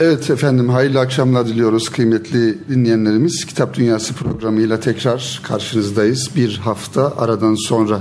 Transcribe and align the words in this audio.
Evet 0.00 0.30
efendim 0.30 0.68
hayırlı 0.68 1.00
akşamlar 1.00 1.46
diliyoruz 1.46 1.88
kıymetli 1.88 2.68
dinleyenlerimiz. 2.68 3.46
Kitap 3.46 3.74
Dünyası 3.74 4.14
programıyla 4.14 4.80
tekrar 4.80 5.40
karşınızdayız. 5.42 6.30
Bir 6.36 6.56
hafta 6.56 7.16
aradan 7.16 7.54
sonra 7.54 8.00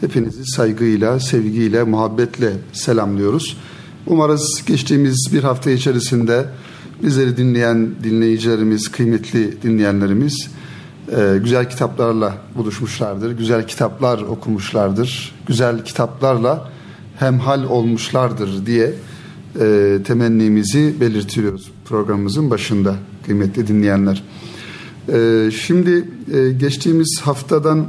hepinizi 0.00 0.46
saygıyla, 0.46 1.20
sevgiyle, 1.20 1.82
muhabbetle 1.82 2.52
selamlıyoruz. 2.72 3.56
Umarız 4.06 4.62
geçtiğimiz 4.66 5.30
bir 5.32 5.42
hafta 5.42 5.70
içerisinde 5.70 6.44
bizleri 7.02 7.36
dinleyen 7.36 7.90
dinleyicilerimiz, 8.04 8.88
kıymetli 8.88 9.62
dinleyenlerimiz 9.62 10.50
e, 11.16 11.38
güzel 11.42 11.70
kitaplarla 11.70 12.34
buluşmuşlardır. 12.56 13.32
Güzel 13.32 13.66
kitaplar 13.66 14.18
okumuşlardır. 14.22 15.34
Güzel 15.46 15.84
kitaplarla 15.84 16.70
hemhal 17.18 17.64
olmuşlardır 17.64 18.66
diye 18.66 18.94
e, 19.60 19.98
temennimizi 20.06 20.94
belirtiyoruz 21.00 21.70
programımızın 21.84 22.50
başında 22.50 22.96
kıymetli 23.26 23.68
dinleyenler. 23.68 24.22
E, 25.08 25.50
şimdi 25.50 26.08
e, 26.34 26.52
geçtiğimiz 26.52 27.20
haftadan 27.22 27.86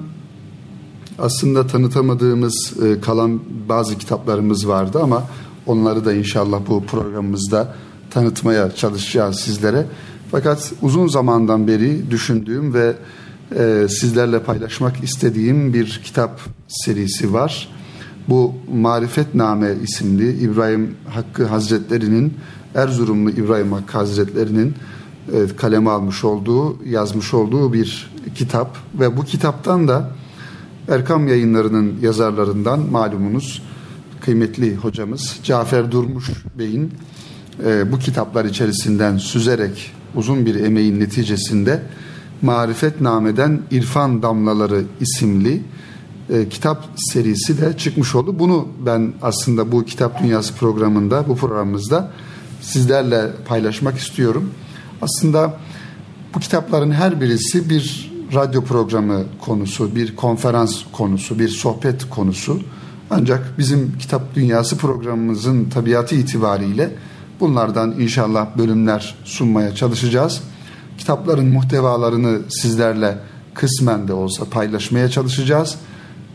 aslında 1.19 1.67
tanıtamadığımız 1.67 2.73
e, 2.83 3.01
kalan 3.01 3.41
bazı 3.69 3.97
kitaplarımız 3.97 4.67
vardı 4.67 4.99
ama 5.03 5.23
onları 5.65 6.05
da 6.05 6.13
inşallah 6.13 6.59
bu 6.67 6.85
programımızda 6.85 7.75
tanıtmaya 8.11 8.75
çalışacağız 8.75 9.39
sizlere. 9.39 9.85
Fakat 10.31 10.73
uzun 10.81 11.07
zamandan 11.07 11.67
beri 11.67 12.11
düşündüğüm 12.11 12.73
ve 12.73 12.95
e, 13.55 13.87
sizlerle 13.89 14.39
paylaşmak 14.39 15.03
istediğim 15.03 15.73
bir 15.73 16.01
kitap 16.03 16.41
serisi 16.67 17.33
var. 17.33 17.69
Bu 18.29 18.53
Marifetname 18.73 19.73
isimli 19.83 20.31
İbrahim 20.31 20.95
Hakkı 21.09 21.45
Hazretleri'nin 21.45 22.33
Erzurumlu 22.75 23.29
İbrahim 23.29 23.71
Hakkı 23.71 23.97
Hazretleri'nin 23.97 24.75
e, 25.33 25.55
kaleme 25.57 25.89
almış 25.89 26.23
olduğu, 26.23 26.85
yazmış 26.85 27.33
olduğu 27.33 27.73
bir 27.73 28.11
kitap. 28.35 28.77
Ve 28.99 29.17
bu 29.17 29.23
kitaptan 29.23 29.87
da 29.87 30.11
Erkam 30.89 31.27
Yayınları'nın 31.27 31.95
yazarlarından 32.01 32.79
malumunuz 32.91 33.61
kıymetli 34.21 34.75
hocamız 34.75 35.39
Cafer 35.43 35.91
Durmuş 35.91 36.29
Bey'in 36.57 36.91
e, 37.65 37.91
bu 37.91 37.99
kitaplar 37.99 38.45
içerisinden 38.45 39.17
süzerek 39.17 39.91
uzun 40.15 40.45
bir 40.45 40.55
emeğin 40.55 40.99
neticesinde 40.99 41.81
Marifetname'den 42.41 43.61
İrfan 43.71 44.23
Damlaları 44.23 44.83
isimli 45.01 45.61
e, 46.33 46.49
kitap 46.49 46.85
serisi 46.95 47.61
de 47.61 47.77
çıkmış 47.77 48.15
oldu. 48.15 48.39
Bunu 48.39 48.67
ben 48.85 49.13
aslında 49.21 49.71
bu 49.71 49.85
Kitap 49.85 50.23
Dünyası 50.23 50.53
programında, 50.53 51.27
bu 51.27 51.35
programımızda 51.35 52.11
sizlerle 52.61 53.31
paylaşmak 53.47 53.97
istiyorum. 53.97 54.49
Aslında 55.01 55.57
bu 56.35 56.39
kitapların 56.39 56.91
her 56.91 57.21
birisi 57.21 57.69
bir 57.69 58.13
radyo 58.33 58.63
programı 58.63 59.23
konusu, 59.41 59.95
bir 59.95 60.15
konferans 60.15 60.83
konusu, 60.91 61.39
bir 61.39 61.49
sohbet 61.49 62.09
konusu. 62.09 62.59
Ancak 63.09 63.57
bizim 63.57 63.97
Kitap 63.99 64.35
Dünyası 64.35 64.77
programımızın 64.77 65.69
tabiatı 65.69 66.15
itibariyle 66.15 66.95
bunlardan 67.39 67.99
inşallah 67.99 68.57
bölümler 68.57 69.15
sunmaya 69.23 69.75
çalışacağız. 69.75 70.41
Kitapların 70.97 71.47
muhtevalarını 71.47 72.39
sizlerle 72.49 73.17
kısmen 73.53 74.07
de 74.07 74.13
olsa 74.13 74.45
paylaşmaya 74.45 75.09
çalışacağız. 75.09 75.77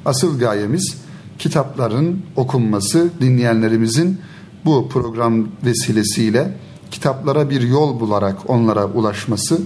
Asıl 0.08 0.38
gayemiz 0.38 0.96
kitapların 1.38 2.22
okunması, 2.36 3.08
dinleyenlerimizin 3.20 4.20
bu 4.64 4.88
program 4.88 5.48
vesilesiyle 5.64 6.54
kitaplara 6.90 7.50
bir 7.50 7.60
yol 7.60 8.00
bularak 8.00 8.50
onlara 8.50 8.86
ulaşması 8.86 9.60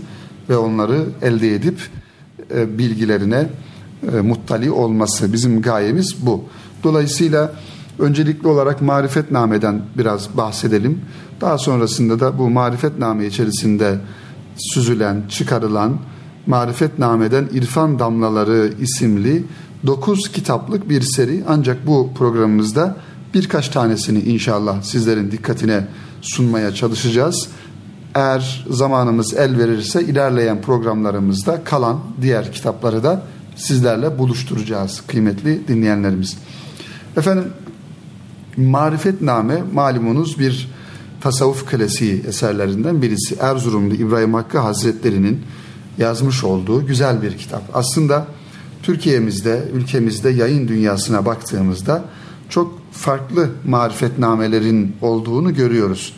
ve 0.49 0.57
onları 0.57 1.05
elde 1.23 1.55
edip 1.55 1.81
e, 2.55 2.79
bilgilerine 2.79 3.47
e, 4.13 4.21
muttali 4.21 4.71
olması 4.71 5.33
bizim 5.33 5.63
gayemiz 5.63 6.27
bu. 6.27 6.45
Dolayısıyla 6.85 7.53
öncelikli 7.99 8.49
olarak 8.49 8.83
marifetnameden 8.83 9.83
biraz 9.99 10.37
bahsedelim. 10.37 11.01
Daha 11.41 11.59
sonrasında 11.59 12.21
da 12.21 12.39
bu 12.39 12.51
marifetname 12.51 13.27
içerisinde 13.27 13.99
süzülen, 14.57 15.23
çıkarılan 15.29 15.99
marifetnameden 16.47 17.49
İrfan 17.53 17.99
Damlaları 17.99 18.73
isimli 18.81 19.45
9 19.87 20.33
kitaplık 20.33 20.89
bir 20.89 21.03
seri 21.03 21.45
ancak 21.49 21.87
bu 21.87 22.11
programımızda 22.15 22.97
birkaç 23.35 23.69
tanesini 23.69 24.21
inşallah 24.21 24.83
sizlerin 24.83 25.31
dikkatine 25.31 25.87
sunmaya 26.23 26.75
çalışacağız. 26.75 27.49
Eğer 28.15 28.67
zamanımız 28.71 29.35
el 29.35 29.59
verirse 29.59 30.03
ilerleyen 30.03 30.63
programlarımızda 30.63 31.65
kalan 31.65 32.01
diğer 32.23 32.53
kitapları 32.53 33.03
da 33.05 33.23
sizlerle 33.57 34.19
buluşturacağız 34.19 35.03
kıymetli 35.07 35.69
dinleyenlerimiz. 35.69 36.37
Efendim 37.17 37.45
Marifetname 38.57 39.63
malumunuz 39.73 40.39
bir 40.39 40.71
tasavvuf 41.21 41.67
klasiği 41.67 42.23
eserlerinden 42.29 43.03
birisi. 43.03 43.37
Erzurumlu 43.41 43.95
İbrahim 43.95 44.35
Hakkı 44.35 44.59
Hazretleri'nin 44.59 45.41
yazmış 45.99 46.45
olduğu 46.45 46.87
güzel 46.87 47.23
bir 47.23 47.39
kitap. 47.39 47.63
Aslında 47.75 48.27
Türkiye'mizde, 48.83 49.69
ülkemizde 49.75 50.31
yayın 50.31 50.69
dünyasına 50.69 51.27
baktığımızda 51.27 52.05
çok 52.49 52.93
farklı 52.93 53.51
marifetnamelerin 53.67 54.97
olduğunu 55.03 55.55
görüyoruz. 55.55 56.15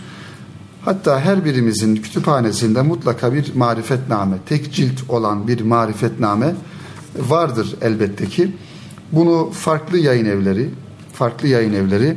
Hatta 0.85 1.21
her 1.21 1.45
birimizin 1.45 1.97
kütüphanesinde 1.97 2.83
mutlaka 2.83 3.33
bir 3.33 3.55
marifetname, 3.55 4.37
tek 4.49 4.73
cilt 4.73 5.11
olan 5.11 5.49
bir 5.49 5.61
marifetname 5.61 6.55
vardır 7.19 7.75
elbette 7.83 8.27
ki. 8.27 8.53
Bunu 9.13 9.51
farklı 9.53 9.99
yayın 9.99 10.25
evleri, 10.25 10.71
farklı 11.13 11.49
yayın 11.49 11.73
evleri 11.73 12.17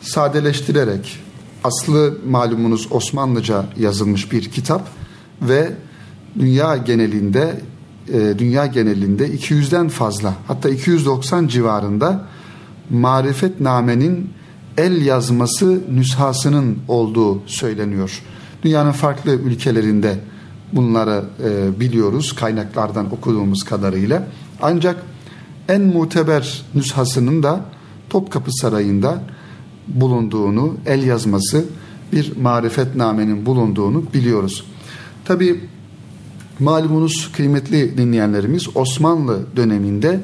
sadeleştirerek 0.00 1.18
aslı 1.64 2.18
malumunuz 2.26 2.88
Osmanlıca 2.90 3.64
yazılmış 3.78 4.32
bir 4.32 4.50
kitap 4.50 4.88
ve 5.42 5.72
dünya 6.38 6.76
genelinde 6.76 7.60
e, 8.12 8.38
dünya 8.38 8.66
genelinde 8.66 9.28
200'den 9.28 9.88
fazla 9.88 10.34
hatta 10.48 10.68
290 10.68 11.46
civarında 11.46 12.26
marifetnamenin 12.90 14.30
el 14.76 15.06
yazması 15.06 15.80
nüshasının 15.94 16.78
olduğu 16.88 17.42
söyleniyor. 17.46 18.22
Dünyanın 18.62 18.92
farklı 18.92 19.32
ülkelerinde 19.32 20.18
bunları 20.72 21.24
e, 21.44 21.80
biliyoruz 21.80 22.32
kaynaklardan 22.32 23.12
okuduğumuz 23.12 23.62
kadarıyla. 23.64 24.28
Ancak 24.62 25.02
en 25.68 25.82
muteber 25.82 26.62
nüshasının 26.74 27.42
da 27.42 27.60
Topkapı 28.10 28.52
Sarayı'nda 28.52 29.22
bulunduğunu, 29.88 30.76
el 30.86 31.02
yazması 31.02 31.64
bir 32.12 32.36
marifetnamenin 32.36 33.46
bulunduğunu 33.46 34.04
biliyoruz. 34.14 34.64
Tabi 35.24 35.60
malumunuz 36.60 37.32
kıymetli 37.32 37.98
dinleyenlerimiz 37.98 38.76
Osmanlı 38.76 39.40
döneminde 39.56 40.20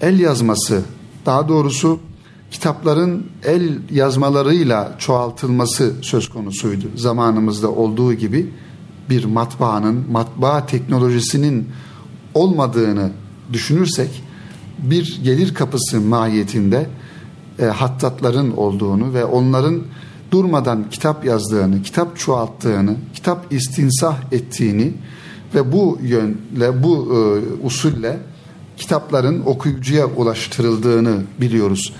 el 0.00 0.20
yazması 0.20 0.82
daha 1.26 1.48
doğrusu 1.48 1.98
kitapların 2.50 3.26
el 3.44 3.78
yazmalarıyla 3.90 4.96
çoğaltılması 4.98 5.94
söz 6.02 6.28
konusuydu. 6.28 6.86
Zamanımızda 6.96 7.70
olduğu 7.70 8.14
gibi 8.14 8.50
bir 9.10 9.24
matbaanın, 9.24 10.10
matbaa 10.10 10.66
teknolojisinin 10.66 11.68
olmadığını 12.34 13.10
düşünürsek 13.52 14.22
bir 14.78 15.20
gelir 15.24 15.54
kapısı 15.54 16.00
mahiyetinde 16.00 16.86
e, 17.58 17.64
hattatların 17.64 18.56
olduğunu 18.56 19.14
ve 19.14 19.24
onların 19.24 19.82
durmadan 20.34 20.90
kitap 20.90 21.24
yazdığını, 21.24 21.82
kitap 21.82 22.18
çoğalttığını, 22.18 22.96
kitap 23.14 23.52
istinsah 23.52 24.32
ettiğini 24.32 24.92
ve 25.54 25.72
bu 25.72 25.98
yönle, 26.02 26.82
bu 26.82 27.14
e, 27.14 27.66
usulle 27.66 28.18
kitapların 28.76 29.42
okuyucuya 29.46 30.06
ulaştırıldığını 30.06 31.22
biliyoruz. 31.40 31.92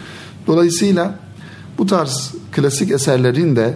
Dolayısıyla 0.47 1.19
bu 1.79 1.87
tarz 1.87 2.35
klasik 2.53 2.91
eserlerin 2.91 3.57
de 3.57 3.75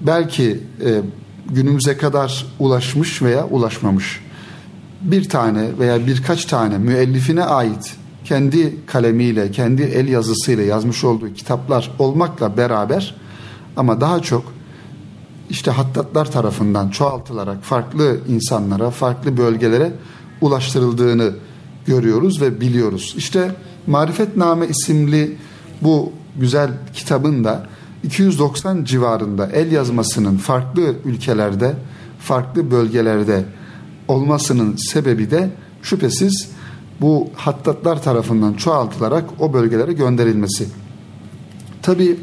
belki 0.00 0.60
e, 0.84 1.00
günümüze 1.48 1.96
kadar 1.96 2.46
ulaşmış 2.58 3.22
veya 3.22 3.46
ulaşmamış 3.46 4.20
bir 5.00 5.28
tane 5.28 5.78
veya 5.78 6.06
birkaç 6.06 6.44
tane 6.44 6.78
müellifine 6.78 7.44
ait 7.44 7.96
kendi 8.24 8.86
kalemiyle, 8.86 9.50
kendi 9.50 9.82
el 9.82 10.08
yazısıyla 10.08 10.64
yazmış 10.64 11.04
olduğu 11.04 11.34
kitaplar 11.34 11.90
olmakla 11.98 12.56
beraber 12.56 13.14
ama 13.76 14.00
daha 14.00 14.20
çok 14.20 14.44
işte 15.50 15.70
hattatlar 15.70 16.30
tarafından 16.30 16.88
çoğaltılarak 16.88 17.62
farklı 17.62 18.20
insanlara, 18.28 18.90
farklı 18.90 19.36
bölgelere 19.36 19.92
ulaştırıldığını 20.40 21.32
görüyoruz 21.86 22.40
ve 22.40 22.60
biliyoruz. 22.60 23.14
İşte 23.16 23.54
Marifetname 23.86 24.66
isimli 24.66 25.36
bu 25.82 26.12
güzel 26.36 26.70
kitabın 26.94 27.44
da 27.44 27.66
290 28.04 28.84
civarında 28.84 29.46
el 29.46 29.72
yazmasının 29.72 30.36
farklı 30.36 30.94
ülkelerde, 31.04 31.74
farklı 32.18 32.70
bölgelerde 32.70 33.44
olmasının 34.08 34.76
sebebi 34.76 35.30
de 35.30 35.50
şüphesiz 35.82 36.50
bu 37.00 37.28
hattatlar 37.34 38.02
tarafından 38.02 38.52
çoğaltılarak 38.52 39.24
o 39.38 39.52
bölgelere 39.52 39.92
gönderilmesi. 39.92 40.66
Tabi 41.82 42.18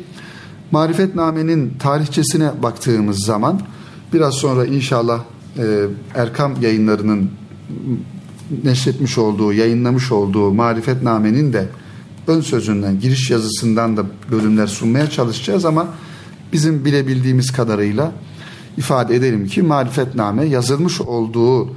marifetnamenin 0.71 1.73
tarihçesine 1.79 2.51
baktığımız 2.63 3.25
zaman 3.25 3.61
biraz 4.13 4.33
sonra 4.33 4.65
inşallah 4.65 5.21
e, 5.57 5.85
Erkam 6.15 6.61
yayınlarının 6.61 7.29
neşretmiş 8.63 9.17
olduğu, 9.17 9.53
yayınlamış 9.53 10.11
olduğu 10.11 10.53
marifetnamenin 10.53 11.53
de 11.53 11.67
ön 12.27 12.41
sözünden, 12.41 12.99
giriş 12.99 13.31
yazısından 13.31 13.97
da 13.97 14.03
bölümler 14.31 14.67
sunmaya 14.67 15.09
çalışacağız 15.09 15.65
ama 15.65 15.87
bizim 16.53 16.85
bilebildiğimiz 16.85 17.51
kadarıyla 17.51 18.11
ifade 18.77 19.15
edelim 19.15 19.47
ki 19.47 19.61
marifetname 19.61 20.45
yazılmış 20.45 21.01
olduğu 21.01 21.69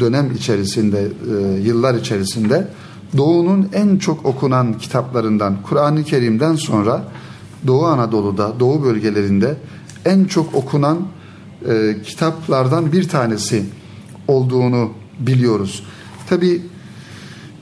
dönem 0.00 0.32
içerisinde, 0.32 1.00
e, 1.02 1.60
yıllar 1.60 1.94
içerisinde 1.94 2.68
Doğu'nun 3.16 3.68
en 3.72 3.98
çok 3.98 4.26
okunan 4.26 4.78
kitaplarından, 4.78 5.56
Kur'an-ı 5.62 6.04
Kerim'den 6.04 6.54
sonra 6.54 7.04
Doğu 7.66 7.86
Anadolu'da, 7.86 8.60
Doğu 8.60 8.82
bölgelerinde 8.82 9.56
en 10.04 10.24
çok 10.24 10.54
okunan 10.54 10.98
e, 11.68 11.96
kitaplardan 12.04 12.92
bir 12.92 13.08
tanesi 13.08 13.64
olduğunu 14.28 14.90
biliyoruz. 15.18 15.82
Tabi 16.28 16.62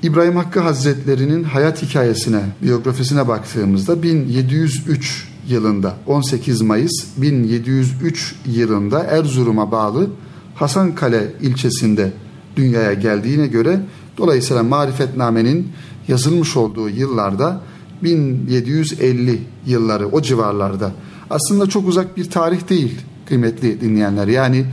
İbrahim 0.03 0.37
Hakkı 0.37 0.61
Hazretleri'nin 0.61 1.45
hayat 1.45 1.83
hikayesine, 1.83 2.41
biyografisine 2.63 3.29
baktığımızda 3.29 4.03
1703 4.03 5.29
yılında 5.49 5.95
18 6.07 6.61
Mayıs 6.61 6.93
1703 7.17 8.35
yılında 8.47 9.03
Erzurum'a 9.03 9.73
bağlı 9.73 10.11
Hasankale 10.55 11.33
ilçesinde 11.41 12.13
dünyaya 12.57 12.95
geldiğine 12.95 13.47
göre 13.47 13.81
dolayısıyla 14.19 14.63
marifetnamenin 14.63 15.73
yazılmış 16.09 16.57
olduğu 16.57 16.89
yıllarda 16.89 17.61
1750 18.03 19.39
yılları 19.67 20.09
o 20.09 20.23
civarlarda 20.23 20.93
aslında 21.31 21.67
çok 21.67 21.89
uzak 21.89 22.17
bir 22.17 22.31
tarih 22.31 22.69
değil 22.69 22.95
kıymetli 23.27 23.81
dinleyenler 23.81 24.29
yani 24.29 24.65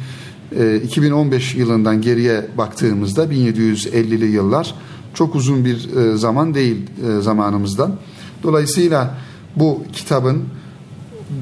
2015 0.84 1.56
yılından 1.56 2.02
geriye 2.02 2.46
baktığımızda 2.58 3.26
1750'li 3.26 4.26
yıllar 4.26 4.76
çok 5.14 5.36
uzun 5.36 5.66
bir 5.66 5.96
e, 5.96 6.18
zaman 6.18 6.54
değil 6.54 6.78
e, 7.08 7.22
zamanımızdan. 7.22 7.96
Dolayısıyla 8.44 9.18
bu 9.56 9.84
kitabın 9.94 10.44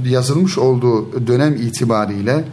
yazılmış 0.05 0.57
olduğu 0.57 1.27
dönem 1.27 1.55
itibariyle 1.55 2.43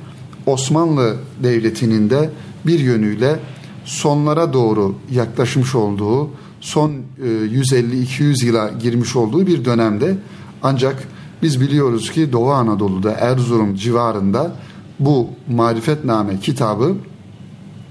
Osmanlı 0.46 1.16
Devleti'nin 1.42 2.10
de 2.10 2.30
bir 2.66 2.78
yönüyle 2.78 3.40
sonlara 3.84 4.52
doğru 4.52 4.94
yaklaşmış 5.10 5.74
olduğu, 5.74 6.30
son 6.60 6.92
150-200 7.22 8.44
e, 8.44 8.46
yıla 8.46 8.70
girmiş 8.82 9.16
olduğu 9.16 9.46
bir 9.46 9.64
dönemde 9.64 10.16
ancak 10.62 11.08
biz 11.42 11.60
biliyoruz 11.60 12.10
ki 12.10 12.32
Doğu 12.32 12.50
Anadolu'da 12.50 13.12
Erzurum 13.12 13.74
civarında 13.74 14.56
bu 14.98 15.28
Marifetname 15.48 16.40
kitabı 16.40 16.96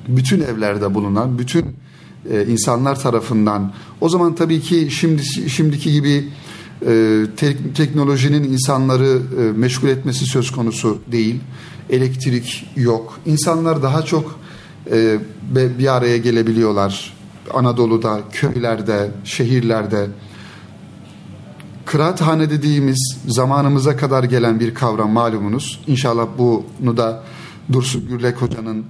bütün 0.08 0.42
evlerde 0.42 0.94
bulunan, 0.94 1.40
bütün 1.40 1.66
e, 2.32 2.46
insanlar 2.46 3.00
tarafından 3.00 3.74
o 4.02 4.10
zaman 4.10 4.36
tabii 4.36 4.62
ki 4.62 4.88
şimdi 4.92 5.50
şimdiki 5.50 5.94
gibi 5.94 6.28
e, 6.88 7.24
te- 7.38 7.74
teknolojinin 7.74 8.44
insanları 8.44 9.22
meşgul 9.56 9.88
etmesi 9.88 10.26
söz 10.26 10.52
konusu 10.52 10.98
değil. 11.12 11.40
Elektrik 11.90 12.66
yok. 12.76 13.20
İnsanlar 13.26 13.84
daha 13.84 14.02
çok 14.02 14.40
bir 15.80 15.96
araya 15.98 16.18
gelebiliyorlar. 16.18 17.19
Anadolu'da, 17.54 18.20
köylerde, 18.32 19.12
şehirlerde. 19.24 20.08
Kıraathane 21.86 22.50
dediğimiz 22.50 23.18
zamanımıza 23.28 23.98
kadar 23.98 24.24
gelen 24.24 24.60
bir 24.60 24.74
kavram 24.74 25.12
malumunuz. 25.12 25.82
İnşallah 25.88 26.28
bunu 26.80 26.98
da 26.98 27.24
Dursun 27.72 28.08
Gürlek 28.08 28.42
Hoca'nın 28.42 28.86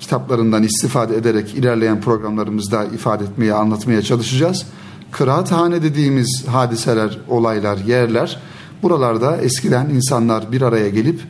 kitaplarından 0.00 0.62
istifade 0.62 1.16
ederek 1.16 1.54
ilerleyen 1.54 2.00
programlarımızda 2.00 2.84
ifade 2.84 3.24
etmeye, 3.24 3.52
anlatmaya 3.52 4.02
çalışacağız. 4.02 4.66
Kıraathane 5.10 5.82
dediğimiz 5.82 6.44
hadiseler, 6.48 7.18
olaylar, 7.28 7.78
yerler 7.78 8.40
buralarda 8.82 9.36
eskiden 9.36 9.88
insanlar 9.88 10.52
bir 10.52 10.62
araya 10.62 10.88
gelip 10.88 11.20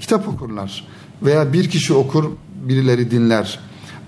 kitap 0.00 0.28
okurlar 0.28 0.86
veya 1.22 1.52
bir 1.52 1.70
kişi 1.70 1.94
okur, 1.94 2.24
birileri 2.68 3.10
dinler. 3.10 3.58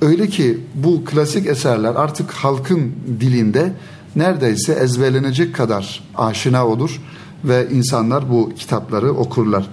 Öyle 0.04 0.28
ki 0.28 0.58
bu 0.74 1.04
klasik 1.04 1.46
eserler 1.46 1.94
artık 1.94 2.30
halkın 2.30 2.92
dilinde 3.20 3.72
neredeyse 4.16 4.72
ezberlenecek 4.72 5.54
kadar 5.54 6.02
aşina 6.14 6.66
olur 6.66 7.00
ve 7.44 7.68
insanlar 7.72 8.30
bu 8.30 8.52
kitapları 8.56 9.12
okurlar. 9.12 9.70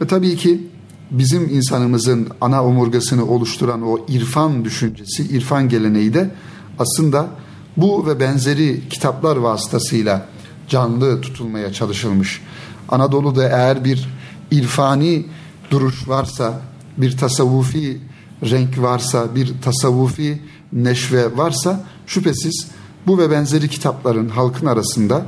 Ve 0.00 0.06
tabii 0.06 0.36
ki 0.36 0.66
bizim 1.10 1.54
insanımızın 1.54 2.28
ana 2.40 2.64
omurgasını 2.64 3.26
oluşturan 3.26 3.82
o 3.82 3.98
irfan 4.08 4.64
düşüncesi, 4.64 5.22
irfan 5.22 5.68
geleneği 5.68 6.14
de 6.14 6.30
aslında 6.78 7.26
bu 7.76 8.06
ve 8.06 8.20
benzeri 8.20 8.88
kitaplar 8.90 9.36
vasıtasıyla 9.36 10.26
canlı 10.68 11.20
tutulmaya 11.20 11.72
çalışılmış. 11.72 12.42
Anadolu'da 12.88 13.48
eğer 13.48 13.84
bir 13.84 14.08
irfani 14.50 15.26
duruş 15.70 16.08
varsa, 16.08 16.60
bir 16.96 17.16
tasavvufi 17.16 18.00
renk 18.42 18.78
varsa, 18.78 19.34
bir 19.34 19.52
tasavvufi 19.62 20.40
neşve 20.72 21.36
varsa 21.36 21.84
şüphesiz 22.06 22.66
bu 23.06 23.18
ve 23.18 23.30
benzeri 23.30 23.68
kitapların 23.68 24.28
halkın 24.28 24.66
arasında 24.66 25.26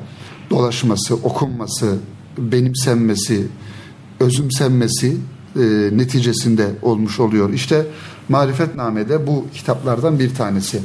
dolaşması, 0.50 1.14
okunması, 1.14 1.96
benimsenmesi, 2.38 3.46
özümsenmesi 4.20 5.16
e, 5.56 5.60
neticesinde 5.92 6.70
olmuş 6.82 7.20
oluyor. 7.20 7.52
İşte 7.52 7.86
Marifetname'de 8.28 9.26
bu 9.26 9.46
kitaplardan 9.54 10.18
bir 10.18 10.34
tanesi. 10.34 10.80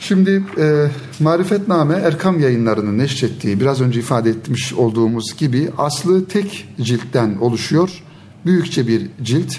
Şimdi 0.00 0.44
e, 0.58 0.86
Marifetname 1.20 1.94
Erkam 1.94 2.40
yayınlarının 2.40 2.98
neşrettiği 2.98 3.60
biraz 3.60 3.80
önce 3.80 4.00
ifade 4.00 4.30
etmiş 4.30 4.72
olduğumuz 4.72 5.36
gibi 5.36 5.68
aslı 5.78 6.26
tek 6.26 6.68
ciltten 6.80 7.36
oluşuyor. 7.36 8.02
Büyükçe 8.46 8.88
bir 8.88 9.06
cilt 9.22 9.54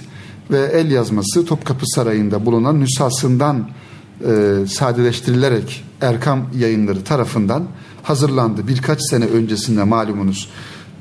ve 0.52 0.60
el 0.74 0.92
yazması 0.92 1.46
Topkapı 1.46 1.86
Sarayı'nda 1.86 2.46
bulunan 2.46 2.80
nüshasından 2.80 3.70
e, 4.26 4.54
sadeleştirilerek 4.68 5.84
Erkam 6.02 6.48
yayınları 6.56 7.04
tarafından 7.04 7.64
hazırlandı. 8.04 8.68
Birkaç 8.68 9.00
sene 9.10 9.26
öncesinde 9.26 9.84
malumunuz. 9.84 10.50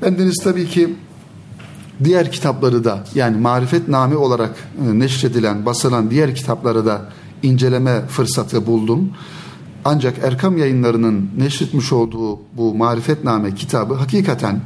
Bendeniz 0.01 0.43
tabii 0.43 0.67
ki 0.67 0.95
diğer 2.03 2.31
kitapları 2.31 2.83
da 2.83 3.03
yani 3.15 3.37
marifetname 3.37 4.15
olarak 4.15 4.55
e, 4.87 4.99
neşredilen, 4.99 5.65
basılan 5.65 6.11
diğer 6.11 6.35
kitapları 6.35 6.85
da 6.85 7.01
inceleme 7.43 8.01
fırsatı 8.07 8.67
buldum. 8.67 9.09
Ancak 9.85 10.17
Erkam 10.23 10.57
yayınlarının 10.57 11.29
neşretmiş 11.37 11.93
olduğu 11.93 12.39
bu 12.57 12.75
marifetname 12.75 13.55
kitabı 13.55 13.93
hakikaten 13.93 14.61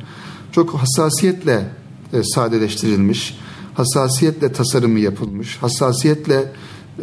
çok 0.52 0.74
hassasiyetle 0.74 1.70
e, 2.14 2.24
sadeleştirilmiş, 2.24 3.38
hassasiyetle 3.74 4.52
tasarımı 4.52 5.00
yapılmış, 5.00 5.58
hassasiyetle 5.58 6.52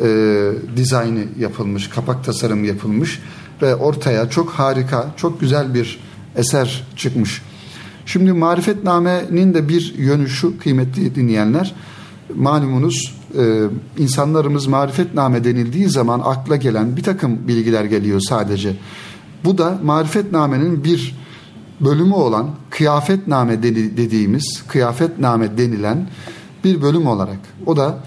e, 0.02 0.50
dizaynı 0.76 1.24
yapılmış, 1.38 1.88
kapak 1.88 2.24
tasarımı 2.24 2.66
yapılmış 2.66 3.20
ve 3.62 3.76
ortaya 3.76 4.30
çok 4.30 4.50
harika, 4.50 5.14
çok 5.16 5.40
güzel 5.40 5.74
bir 5.74 6.00
eser 6.36 6.86
çıkmış. 6.96 7.42
Şimdi 8.06 8.32
marifetnamenin 8.32 9.54
de 9.54 9.68
bir 9.68 9.94
yönü 9.98 10.28
şu 10.28 10.58
kıymetli 10.58 11.14
dinleyenler. 11.14 11.74
Malumunuz 12.34 13.14
e, 13.38 13.64
insanlarımız 13.98 14.66
marifetname 14.66 15.44
denildiği 15.44 15.88
zaman 15.90 16.20
akla 16.24 16.56
gelen 16.56 16.96
bir 16.96 17.02
takım 17.02 17.48
bilgiler 17.48 17.84
geliyor 17.84 18.20
sadece. 18.20 18.76
Bu 19.44 19.58
da 19.58 19.80
marifetnamenin 19.84 20.84
bir 20.84 21.18
bölümü 21.80 22.14
olan 22.14 22.50
kıyafetname 22.70 23.62
dediğimiz, 23.62 24.62
kıyafetname 24.68 25.58
denilen 25.58 26.08
bir 26.64 26.82
bölüm 26.82 27.06
olarak. 27.06 27.38
O 27.66 27.76
da 27.76 27.98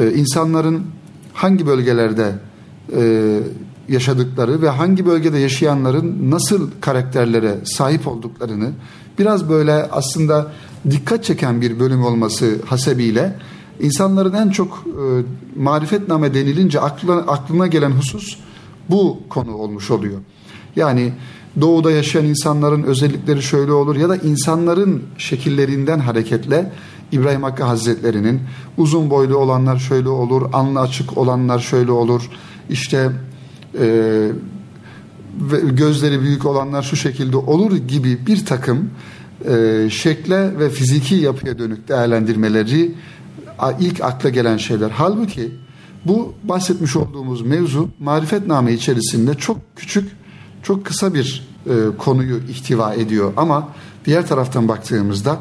e, 0.00 0.12
insanların 0.12 0.86
hangi 1.34 1.66
bölgelerde 1.66 2.32
e, 2.96 3.40
yaşadıkları 3.88 4.62
ve 4.62 4.68
hangi 4.68 5.06
bölgede 5.06 5.38
yaşayanların 5.38 6.30
nasıl 6.30 6.70
karakterlere 6.80 7.54
sahip 7.64 8.08
olduklarını 8.08 8.70
biraz 9.18 9.48
böyle 9.48 9.72
aslında 9.72 10.52
dikkat 10.90 11.24
çeken 11.24 11.60
bir 11.60 11.80
bölüm 11.80 12.04
olması 12.04 12.56
hasebiyle 12.64 13.36
insanların 13.80 14.32
en 14.32 14.50
çok 14.50 14.84
e, 14.86 15.02
marifetname 15.60 16.34
denilince 16.34 16.80
aklına, 16.80 17.20
aklına 17.20 17.66
gelen 17.66 17.90
husus 17.90 18.36
bu 18.90 19.20
konu 19.28 19.54
olmuş 19.54 19.90
oluyor. 19.90 20.20
Yani 20.76 21.12
doğuda 21.60 21.90
yaşayan 21.90 22.24
insanların 22.24 22.82
özellikleri 22.82 23.42
şöyle 23.42 23.72
olur 23.72 23.96
ya 23.96 24.08
da 24.08 24.16
insanların 24.16 25.02
şekillerinden 25.18 25.98
hareketle 25.98 26.72
İbrahim 27.12 27.42
Hakkı 27.42 27.64
Hazretleri'nin 27.64 28.40
uzun 28.76 29.10
boylu 29.10 29.36
olanlar 29.36 29.78
şöyle 29.78 30.08
olur, 30.08 30.42
alnı 30.52 30.80
açık 30.80 31.18
olanlar 31.18 31.58
şöyle 31.58 31.92
olur, 31.92 32.30
işte 32.70 33.10
e, 33.80 34.28
gözleri 35.62 36.20
büyük 36.20 36.46
olanlar 36.46 36.82
şu 36.82 36.96
şekilde 36.96 37.36
olur 37.36 37.76
gibi 37.76 38.26
bir 38.26 38.46
takım 38.46 38.90
e, 39.48 39.86
şekle 39.90 40.58
ve 40.58 40.70
fiziki 40.70 41.14
yapıya 41.14 41.58
dönük 41.58 41.88
değerlendirmeleri 41.88 42.94
ilk 43.80 44.00
akla 44.00 44.28
gelen 44.28 44.56
şeyler. 44.56 44.90
Halbuki 44.90 45.52
bu 46.04 46.34
bahsetmiş 46.44 46.96
olduğumuz 46.96 47.42
mevzu 47.42 47.88
marifetname 48.00 48.72
içerisinde 48.72 49.34
çok 49.34 49.58
küçük, 49.76 50.10
çok 50.62 50.84
kısa 50.86 51.14
bir 51.14 51.48
e, 51.66 51.72
konuyu 51.98 52.38
ihtiva 52.48 52.94
ediyor. 52.94 53.32
Ama 53.36 53.68
diğer 54.04 54.26
taraftan 54.26 54.68
baktığımızda 54.68 55.40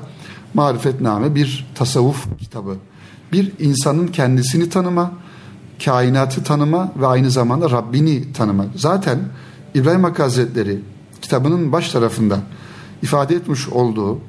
marifetname 0.53 1.35
bir 1.35 1.67
tasavvuf 1.75 2.39
kitabı. 2.39 2.77
Bir 3.31 3.51
insanın 3.59 4.07
kendisini 4.07 4.69
tanıma, 4.69 5.11
kainatı 5.85 6.43
tanıma 6.43 6.91
ve 6.99 7.07
aynı 7.07 7.31
zamanda 7.31 7.71
Rabbini 7.71 8.33
tanıma. 8.33 8.65
Zaten 8.75 9.19
İbrahim 9.73 10.03
Hakkı 10.03 10.23
Hazretleri 10.23 10.79
kitabının 11.21 11.71
baş 11.71 11.89
tarafında 11.91 12.39
ifade 13.01 13.35
etmiş 13.35 13.69
olduğu 13.69 14.19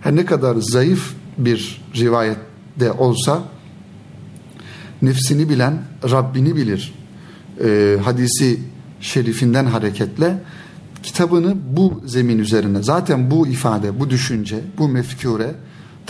her 0.00 0.16
ne 0.16 0.24
kadar 0.24 0.56
zayıf 0.56 1.14
bir 1.38 1.82
rivayette 1.96 2.92
olsa 2.98 3.42
nefsini 5.02 5.48
bilen 5.48 5.82
Rabbini 6.10 6.56
bilir 6.56 6.94
e, 7.64 7.98
hadisi 8.04 8.60
şerifinden 9.00 9.66
hareketle 9.66 10.42
kitabını 11.02 11.56
bu 11.70 12.02
zemin 12.06 12.38
üzerine 12.38 12.82
zaten 12.82 13.30
bu 13.30 13.46
ifade, 13.46 14.00
bu 14.00 14.10
düşünce, 14.10 14.60
bu 14.78 14.88
mefkure 14.88 15.54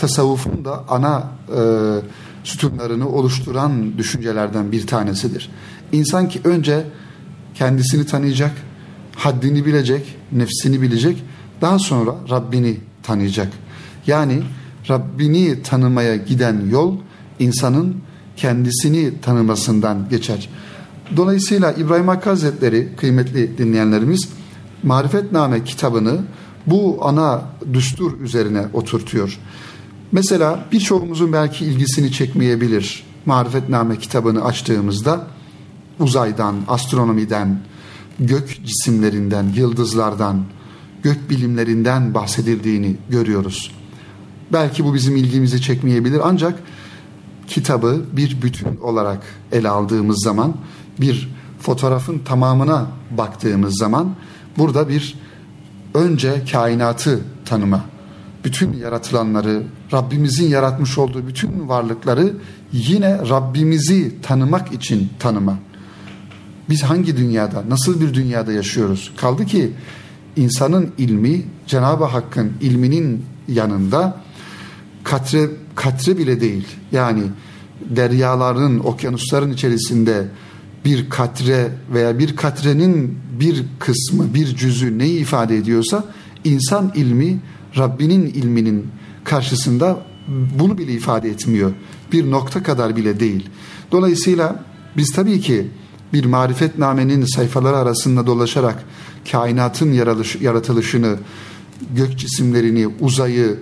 tasavvufun 0.01 0.65
da 0.65 0.83
ana 0.89 1.23
e, 1.49 1.61
sütunlarını 2.43 3.09
oluşturan 3.09 3.97
düşüncelerden 3.97 4.71
bir 4.71 4.87
tanesidir. 4.87 5.49
İnsan 5.91 6.29
ki 6.29 6.41
önce 6.43 6.85
kendisini 7.55 8.05
tanıyacak, 8.05 8.51
haddini 9.15 9.65
bilecek, 9.65 10.15
nefsini 10.31 10.81
bilecek, 10.81 11.23
daha 11.61 11.79
sonra 11.79 12.15
Rabbini 12.29 12.77
tanıyacak. 13.03 13.47
Yani 14.07 14.43
Rabbini 14.89 15.61
tanımaya 15.63 16.15
giden 16.15 16.69
yol 16.69 16.97
insanın 17.39 17.95
kendisini 18.37 19.21
tanımasından 19.21 20.09
geçer. 20.09 20.49
Dolayısıyla 21.17 21.71
İbrahim 21.71 22.07
Hakkı 22.07 22.29
Hazretleri 22.29 22.95
kıymetli 22.97 23.57
dinleyenlerimiz 23.57 24.29
Marifetname 24.83 25.63
kitabını 25.63 26.19
bu 26.67 26.97
ana 27.01 27.41
düstur 27.73 28.21
üzerine 28.21 28.65
oturtuyor. 28.73 29.39
Mesela 30.11 30.65
birçoğumuzun 30.71 31.33
belki 31.33 31.65
ilgisini 31.65 32.11
çekmeyebilir. 32.11 33.03
Marifetname 33.25 33.99
kitabını 33.99 34.45
açtığımızda 34.45 35.27
uzaydan, 35.99 36.55
astronomiden, 36.67 37.59
gök 38.19 38.59
cisimlerinden, 38.65 39.45
yıldızlardan, 39.55 40.43
gök 41.03 41.29
bilimlerinden 41.29 42.13
bahsedildiğini 42.13 42.97
görüyoruz. 43.09 43.71
Belki 44.53 44.85
bu 44.85 44.93
bizim 44.93 45.15
ilgimizi 45.15 45.61
çekmeyebilir 45.61 46.21
ancak 46.23 46.59
kitabı 47.47 48.01
bir 48.13 48.41
bütün 48.41 48.77
olarak 48.77 49.23
ele 49.51 49.69
aldığımız 49.69 50.23
zaman 50.23 50.53
bir 50.99 51.29
fotoğrafın 51.59 52.19
tamamına 52.19 52.87
baktığımız 53.17 53.79
zaman 53.79 54.15
burada 54.57 54.89
bir 54.89 55.15
önce 55.93 56.43
kainatı 56.51 57.21
tanıma, 57.45 57.85
bütün 58.43 58.73
yaratılanları, 58.73 59.63
Rabbimizin 59.93 60.49
yaratmış 60.49 60.97
olduğu 60.97 61.27
bütün 61.27 61.69
varlıkları 61.69 62.33
yine 62.71 63.29
Rabbimizi 63.29 64.21
tanımak 64.21 64.73
için 64.73 65.09
tanıma. 65.19 65.57
Biz 66.69 66.83
hangi 66.83 67.17
dünyada, 67.17 67.63
nasıl 67.69 68.01
bir 68.01 68.13
dünyada 68.13 68.51
yaşıyoruz? 68.51 69.11
Kaldı 69.17 69.45
ki 69.45 69.71
insanın 70.35 70.91
ilmi 70.97 71.43
Cenab-ı 71.67 72.05
Hakk'ın 72.05 72.53
ilminin 72.61 73.25
yanında 73.47 74.17
katre, 75.03 75.49
katre 75.75 76.17
bile 76.17 76.41
değil. 76.41 76.67
Yani 76.91 77.23
deryaların, 77.89 78.79
okyanusların 78.79 79.51
içerisinde 79.51 80.27
bir 80.85 81.09
katre 81.09 81.71
veya 81.93 82.19
bir 82.19 82.35
katrenin 82.35 83.17
bir 83.39 83.65
kısmı, 83.79 84.33
bir 84.33 84.55
cüzü 84.55 84.97
neyi 84.97 85.19
ifade 85.19 85.57
ediyorsa 85.57 86.05
insan 86.43 86.91
ilmi 86.95 87.39
Rabbinin 87.77 88.25
ilminin 88.25 88.87
karşısında 89.23 89.97
bunu 90.59 90.77
bile 90.77 90.93
ifade 90.93 91.29
etmiyor. 91.29 91.71
Bir 92.11 92.31
nokta 92.31 92.63
kadar 92.63 92.95
bile 92.95 93.19
değil. 93.19 93.49
Dolayısıyla 93.91 94.63
biz 94.97 95.11
tabii 95.11 95.41
ki 95.41 95.67
bir 96.13 96.25
marifetnamenin 96.25 97.25
sayfaları 97.25 97.77
arasında 97.77 98.27
dolaşarak 98.27 98.83
kainatın 99.31 99.91
yaratılışını, 100.41 101.17
gök 101.95 102.17
cisimlerini, 102.17 102.87
uzayı, 102.99 103.57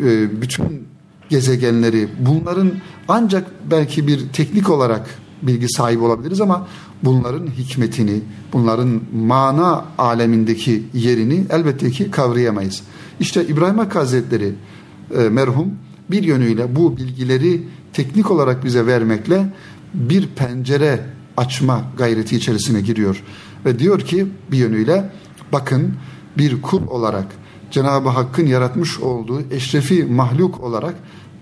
e, 0.00 0.40
bütün 0.42 0.86
gezegenleri 1.28 2.08
bunların 2.18 2.72
ancak 3.08 3.70
belki 3.70 4.06
bir 4.06 4.28
teknik 4.28 4.70
olarak 4.70 5.08
bilgi 5.42 5.68
sahibi 5.68 6.02
olabiliriz 6.02 6.40
ama 6.40 6.68
bunların 7.02 7.46
hikmetini, 7.46 8.20
bunların 8.52 9.00
mana 9.14 9.84
alemindeki 9.98 10.82
yerini 10.94 11.44
elbette 11.50 11.90
ki 11.90 12.10
kavrayamayız. 12.10 12.82
İşte 13.22 13.46
İbrahim 13.46 13.78
Hakkı 13.78 13.98
Hazretleri 13.98 14.54
e, 15.18 15.18
merhum 15.28 15.68
bir 16.10 16.22
yönüyle 16.22 16.76
bu 16.76 16.96
bilgileri 16.96 17.62
teknik 17.92 18.30
olarak 18.30 18.64
bize 18.64 18.86
vermekle 18.86 19.52
bir 19.94 20.26
pencere 20.26 21.00
açma 21.36 21.84
gayreti 21.98 22.36
içerisine 22.36 22.80
giriyor. 22.80 23.22
Ve 23.64 23.78
diyor 23.78 24.00
ki 24.00 24.26
bir 24.50 24.58
yönüyle 24.58 25.10
bakın 25.52 25.94
bir 26.38 26.62
kul 26.62 26.86
olarak 26.86 27.26
Cenab-ı 27.70 28.08
Hakk'ın 28.08 28.46
yaratmış 28.46 29.00
olduğu 29.00 29.42
eşrefi 29.50 30.04
mahluk 30.04 30.60
olarak 30.60 30.94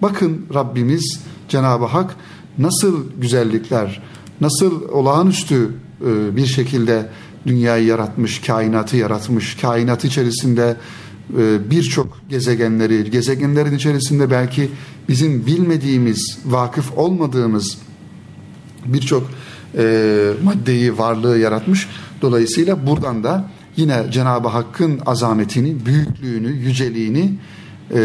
bakın 0.03 0.47
Rabbimiz 0.55 1.21
Cenab-ı 1.49 1.85
Hak 1.85 2.17
nasıl 2.59 3.05
güzellikler, 3.21 4.03
nasıl 4.41 4.89
olağanüstü 4.89 5.71
e, 6.07 6.37
bir 6.37 6.47
şekilde 6.47 7.09
dünyayı 7.47 7.87
yaratmış, 7.87 8.41
kainatı 8.41 8.97
yaratmış, 8.97 9.57
kainat 9.57 10.05
içerisinde 10.05 10.77
birçok 11.71 12.21
gezegenleri, 12.29 13.11
gezegenlerin 13.11 13.77
içerisinde 13.77 14.31
belki 14.31 14.71
bizim 15.09 15.47
bilmediğimiz, 15.47 16.39
vakıf 16.47 16.99
olmadığımız 16.99 17.79
birçok 18.87 19.31
e, 19.79 20.33
maddeyi, 20.45 20.99
varlığı 20.99 21.39
yaratmış. 21.39 21.89
Dolayısıyla 22.23 22.87
buradan 22.87 23.25
da 23.25 23.51
yine 23.77 24.07
Cenab-ı 24.11 24.49
Hakk'ın 24.49 25.01
azametini, 25.07 25.87
büyüklüğünü, 25.87 26.53
yüceliğini 26.53 27.35
e, 27.95 27.99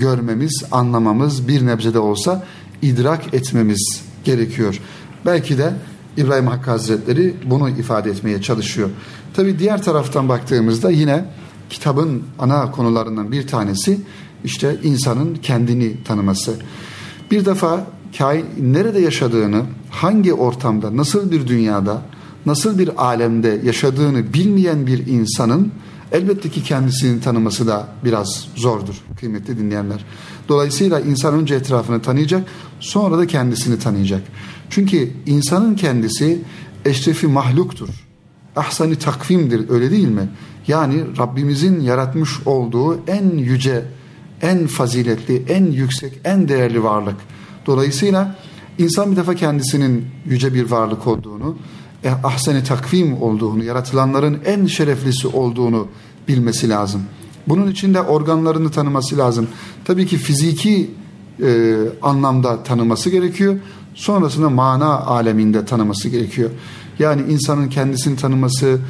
görmemiz, 0.00 0.64
anlamamız 0.72 1.48
bir 1.48 1.66
nebzede 1.66 1.98
olsa 1.98 2.46
idrak 2.82 3.34
etmemiz 3.34 4.02
gerekiyor. 4.24 4.80
Belki 5.26 5.58
de 5.58 5.72
İbrahim 6.16 6.46
Hakkı 6.46 6.70
Hazretleri 6.70 7.34
bunu 7.44 7.68
ifade 7.68 8.10
etmeye 8.10 8.42
çalışıyor. 8.42 8.88
Tabi 9.34 9.58
diğer 9.58 9.82
taraftan 9.82 10.28
baktığımızda 10.28 10.90
yine 10.90 11.24
kitabın 11.70 12.22
ana 12.38 12.70
konularından 12.70 13.32
bir 13.32 13.46
tanesi 13.46 14.00
işte 14.44 14.76
insanın 14.82 15.34
kendini 15.34 16.04
tanıması. 16.04 16.56
Bir 17.30 17.44
defa 17.44 17.86
kain 18.18 18.46
nerede 18.60 19.00
yaşadığını, 19.00 19.62
hangi 19.90 20.34
ortamda, 20.34 20.96
nasıl 20.96 21.30
bir 21.30 21.46
dünyada, 21.46 22.02
nasıl 22.46 22.78
bir 22.78 23.04
alemde 23.04 23.60
yaşadığını 23.64 24.34
bilmeyen 24.34 24.86
bir 24.86 25.06
insanın 25.06 25.72
elbette 26.12 26.48
ki 26.48 26.62
kendisini 26.62 27.20
tanıması 27.20 27.66
da 27.66 27.88
biraz 28.04 28.48
zordur 28.56 28.94
kıymetli 29.20 29.58
dinleyenler. 29.58 30.04
Dolayısıyla 30.48 31.00
insan 31.00 31.34
önce 31.34 31.54
etrafını 31.54 32.02
tanıyacak, 32.02 32.48
sonra 32.80 33.18
da 33.18 33.26
kendisini 33.26 33.78
tanıyacak. 33.78 34.22
Çünkü 34.70 35.10
insanın 35.26 35.74
kendisi 35.74 36.42
eşrefi 36.84 37.26
mahluktur. 37.26 37.88
Ahsani 38.56 38.96
takvimdir 38.96 39.70
öyle 39.70 39.90
değil 39.90 40.08
mi? 40.08 40.28
Yani 40.68 41.18
Rabbimizin 41.18 41.80
yaratmış 41.80 42.30
olduğu 42.46 42.98
en 43.06 43.38
yüce, 43.38 43.84
en 44.42 44.66
faziletli, 44.66 45.44
en 45.48 45.64
yüksek, 45.64 46.20
en 46.24 46.48
değerli 46.48 46.84
varlık. 46.84 47.16
Dolayısıyla 47.66 48.36
insan 48.78 49.12
bir 49.12 49.16
defa 49.16 49.34
kendisinin 49.34 50.06
yüce 50.26 50.54
bir 50.54 50.70
varlık 50.70 51.06
olduğunu, 51.06 51.56
e, 52.04 52.10
ahseni 52.10 52.64
takvim 52.64 53.22
olduğunu, 53.22 53.64
yaratılanların 53.64 54.38
en 54.44 54.66
şereflisi 54.66 55.28
olduğunu 55.28 55.88
bilmesi 56.28 56.68
lazım. 56.68 57.02
Bunun 57.48 57.70
için 57.70 57.94
de 57.94 58.00
organlarını 58.00 58.70
tanıması 58.70 59.18
lazım. 59.18 59.48
Tabii 59.84 60.06
ki 60.06 60.16
fiziki 60.16 60.90
e, 61.42 61.76
anlamda 62.02 62.62
tanıması 62.62 63.10
gerekiyor. 63.10 63.58
Sonrasında 63.94 64.50
mana 64.50 64.98
aleminde 64.98 65.64
tanıması 65.64 66.08
gerekiyor. 66.08 66.50
Yani 66.98 67.32
insanın 67.32 67.68
kendisini 67.68 68.16
tanıması, 68.16 68.80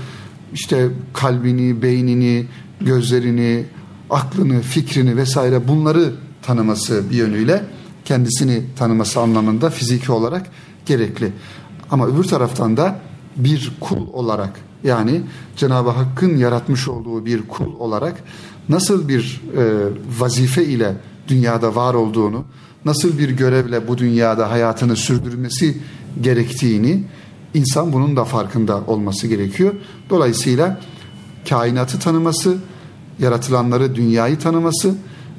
işte 0.55 0.89
kalbini, 1.15 1.83
beynini, 1.83 2.47
gözlerini, 2.81 3.65
aklını, 4.11 4.61
fikrini 4.61 5.17
vesaire 5.17 5.69
bunları 5.69 6.13
tanıması 6.43 7.11
bir 7.11 7.17
yönüyle 7.17 7.65
kendisini 8.05 8.63
tanıması 8.77 9.21
anlamında 9.21 9.71
fiziki 9.71 10.13
olarak 10.13 10.47
gerekli. 10.87 11.33
Ama 11.91 12.07
öbür 12.07 12.25
taraftan 12.25 12.77
da 12.77 13.01
bir 13.37 13.73
kul 13.81 14.07
olarak 14.13 14.61
yani 14.85 15.21
Cenab-ı 15.57 15.91
Hakk'ın 15.91 16.37
yaratmış 16.37 16.89
olduğu 16.89 17.27
bir 17.27 17.43
kul 17.49 17.75
olarak 17.79 18.25
nasıl 18.69 19.09
bir 19.09 19.41
e, 19.57 19.63
vazife 20.19 20.65
ile 20.65 20.97
dünyada 21.29 21.75
var 21.75 21.95
olduğunu, 21.95 22.45
nasıl 22.85 23.19
bir 23.19 23.29
görevle 23.29 23.89
bu 23.89 23.99
dünyada 23.99 24.51
hayatını 24.51 24.97
sürdürmesi 24.97 25.79
gerektiğini 26.21 27.05
insan 27.55 27.93
bunun 27.93 28.17
da 28.17 28.25
farkında 28.25 28.81
olması 28.87 29.27
gerekiyor. 29.27 29.75
Dolayısıyla 30.11 30.81
kainatı 31.49 31.99
tanıması, 31.99 32.59
yaratılanları, 33.19 33.95
dünyayı 33.95 34.39
tanıması 34.39 34.95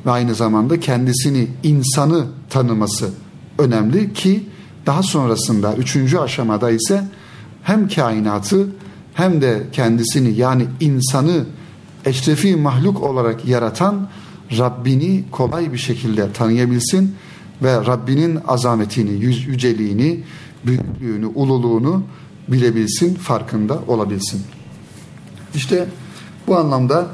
ve 0.05 0.11
aynı 0.11 0.35
zamanda 0.35 0.79
kendisini, 0.79 1.47
insanı 1.63 2.25
tanıması 2.49 3.09
önemli 3.57 4.13
ki 4.13 4.43
daha 4.85 5.03
sonrasında 5.03 5.75
üçüncü 5.75 6.17
aşamada 6.17 6.71
ise 6.71 7.03
hem 7.63 7.87
kainatı 7.87 8.67
hem 9.13 9.41
de 9.41 9.63
kendisini 9.71 10.33
yani 10.33 10.65
insanı 10.79 11.45
eşrefi 12.05 12.55
mahluk 12.55 13.03
olarak 13.03 13.45
yaratan 13.45 14.09
Rabbini 14.57 15.23
kolay 15.31 15.73
bir 15.73 15.77
şekilde 15.77 16.33
tanıyabilsin 16.33 17.15
ve 17.63 17.73
Rabbinin 17.73 18.39
azametini, 18.47 19.11
yüceliğini, 19.25 20.23
büyüklüğünü, 20.65 21.25
ululuğunu 21.25 22.03
bilebilsin, 22.47 23.15
farkında 23.15 23.79
olabilsin. 23.87 24.41
İşte 25.55 25.85
bu 26.47 26.57
anlamda 26.57 27.07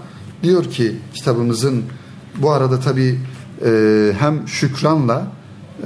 diyor 0.44 0.64
ki 0.66 0.96
kitabımızın 1.14 1.84
bu 2.42 2.52
arada 2.52 2.80
tabi 2.80 3.20
e, 3.66 4.12
hem 4.20 4.48
şükranla 4.48 5.28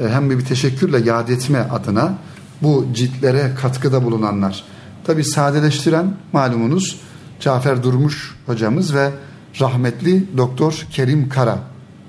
e, 0.01 0.09
hem 0.09 0.29
de 0.29 0.37
bir 0.37 0.45
teşekkürle 0.45 0.99
yad 0.99 1.29
etme 1.29 1.59
adına 1.59 2.17
bu 2.61 2.87
ciltlere 2.93 3.51
katkıda 3.61 4.03
bulunanlar. 4.03 4.63
Tabi 5.03 5.23
sadeleştiren 5.23 6.13
malumunuz 6.33 6.99
Cafer 7.39 7.83
Durmuş 7.83 8.35
hocamız 8.45 8.93
ve 8.93 9.11
rahmetli 9.61 10.37
Doktor 10.37 10.85
Kerim 10.91 11.29
Kara 11.29 11.59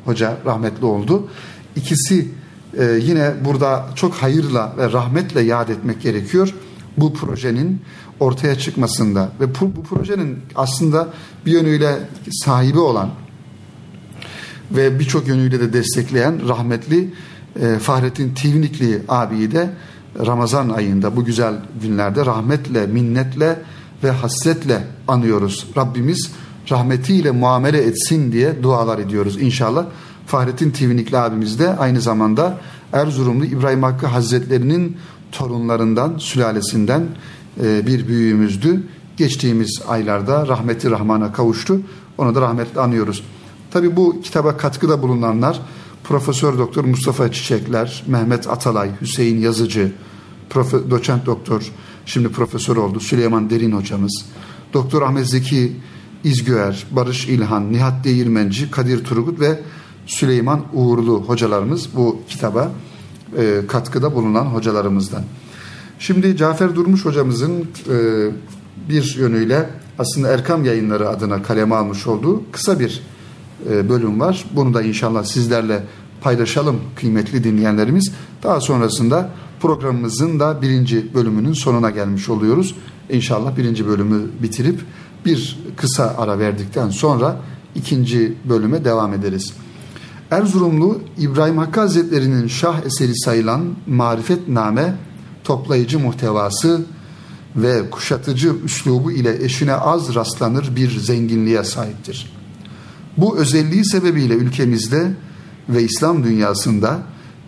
hoca 0.04 0.37
rahmetli 0.47 0.85
oldu. 0.87 1.28
İkisi 1.76 2.28
e, 2.78 2.84
yine 2.84 3.32
burada 3.44 3.86
çok 3.94 4.14
hayırla 4.14 4.72
ve 4.78 4.92
rahmetle 4.92 5.40
yad 5.40 5.68
etmek 5.68 6.02
gerekiyor. 6.02 6.54
Bu 6.96 7.14
projenin 7.14 7.82
ortaya 8.20 8.58
çıkmasında 8.58 9.28
ve 9.40 9.54
bu, 9.54 9.76
bu 9.76 9.82
projenin 9.82 10.38
aslında 10.56 11.08
bir 11.46 11.52
yönüyle 11.52 11.98
sahibi 12.30 12.78
olan 12.78 13.10
ve 14.70 14.98
birçok 14.98 15.28
yönüyle 15.28 15.60
de 15.60 15.72
destekleyen 15.72 16.48
rahmetli 16.48 17.14
e, 17.60 17.78
Fahrettin 17.78 18.34
Tivnikli 18.34 19.02
abiyi 19.08 19.52
de 19.52 19.70
Ramazan 20.26 20.68
ayında 20.68 21.16
bu 21.16 21.24
güzel 21.24 21.54
günlerde 21.82 22.26
rahmetle, 22.26 22.86
minnetle 22.86 23.58
ve 24.04 24.10
hasretle 24.10 24.84
anıyoruz. 25.08 25.66
Rabbimiz 25.76 26.30
rahmetiyle 26.70 27.30
muamele 27.30 27.78
etsin 27.78 28.32
diye 28.32 28.62
dualar 28.62 28.98
ediyoruz 28.98 29.42
inşallah. 29.42 29.86
Fahrettin 30.30 30.70
Tivnikli 30.70 31.18
abimiz 31.18 31.58
de 31.58 31.76
aynı 31.76 32.00
zamanda 32.00 32.60
Erzurumlu 32.92 33.44
İbrahim 33.44 33.82
Hakkı 33.82 34.06
Hazretlerinin 34.06 34.96
torunlarından, 35.32 36.18
sülalesinden 36.18 37.06
e, 37.62 37.87
bir 37.87 38.08
büyüğümüzdü. 38.08 38.82
Geçtiğimiz 39.16 39.82
aylarda 39.88 40.46
rahmeti 40.46 40.90
rahmana 40.90 41.32
kavuştu. 41.32 41.80
Onu 42.18 42.34
da 42.34 42.40
rahmetle 42.40 42.80
anıyoruz. 42.80 43.25
Tabi 43.70 43.96
bu 43.96 44.20
kitaba 44.20 44.56
katkıda 44.56 45.02
bulunanlar 45.02 45.60
Profesör 46.04 46.58
Doktor 46.58 46.84
Mustafa 46.84 47.32
Çiçekler, 47.32 48.02
Mehmet 48.06 48.49
Atalay, 48.49 48.90
Hüseyin 49.00 49.40
Yazıcı, 49.40 49.92
Profe, 50.50 50.90
doçent 50.90 51.26
doktor, 51.26 51.73
şimdi 52.06 52.28
profesör 52.28 52.76
oldu 52.76 53.00
Süleyman 53.00 53.50
Derin 53.50 53.73
hocamız, 53.73 54.25
Doktor 54.75 55.02
Ahmet 55.02 55.26
Zeki 55.26 55.73
İzgöer, 56.25 56.86
Barış 56.90 57.28
İlhan, 57.28 57.73
Nihat 57.73 58.04
Değirmenci, 58.04 58.71
Kadir 58.71 59.04
Turgut 59.04 59.40
ve 59.40 59.58
Süleyman 60.06 60.60
Uğurlu 60.73 61.23
hocalarımız 61.26 61.89
bu 61.97 62.21
kitaba 62.28 62.71
e, 63.39 63.60
katkıda 63.69 64.15
bulunan 64.15 64.45
hocalarımızdan. 64.45 65.23
Şimdi 65.99 66.36
Cafer 66.36 66.75
Durmuş 66.75 67.04
hocamızın 67.04 67.52
e, 67.91 68.28
bir 68.89 69.17
yönüyle 69.19 69.71
aslında 69.99 70.28
Erkam 70.28 70.65
yayınları 70.65 71.08
adına 71.08 71.43
kaleme 71.43 71.75
almış 71.75 72.06
olduğu 72.06 72.43
kısa 72.52 72.80
bir 72.80 73.02
e, 73.71 73.89
bölüm 73.89 74.21
var. 74.21 74.45
Bunu 74.56 74.75
da 74.75 74.82
inşallah 74.82 75.25
sizlerle 75.25 75.84
paylaşalım 76.21 76.80
kıymetli 76.97 77.45
dinleyenlerimiz. 77.45 78.13
Daha 78.43 78.60
sonrasında 78.60 79.30
programımızın 79.60 80.41
da 80.41 80.63
birinci 80.63 81.15
bölümünün 81.15 81.52
sonuna 81.52 81.91
gelmiş 81.91 82.28
oluyoruz. 82.28 82.75
İnşallah 83.10 83.56
birinci 83.56 83.86
bölümü 83.86 84.23
bitirip 84.43 84.80
bir 85.25 85.58
kısa 85.76 86.15
ara 86.19 86.39
verdikten 86.39 86.91
sonra 86.91 87.36
ikinci 87.75 88.34
bölüme 88.45 88.84
devam 88.84 89.15
ederiz. 89.15 89.52
Erzurumlu 90.30 91.00
İbrahim 91.19 91.58
Hakkı 91.58 91.80
Hazretleri'nin 91.80 92.47
şah 92.47 92.84
eseri 92.84 93.19
sayılan 93.19 93.64
Marifetname 93.86 94.95
toplayıcı 95.45 95.99
muhtevası 95.99 96.82
ve 97.56 97.90
kuşatıcı 97.90 98.54
üslubu 98.64 99.12
ile 99.12 99.45
eşine 99.45 99.75
az 99.75 100.14
rastlanır 100.14 100.76
bir 100.76 101.00
zenginliğe 101.00 101.64
sahiptir. 101.64 102.32
Bu 103.16 103.38
özelliği 103.38 103.84
sebebiyle 103.84 104.34
ülkemizde 104.34 105.12
ve 105.69 105.82
İslam 105.82 106.25
dünyasında 106.25 106.99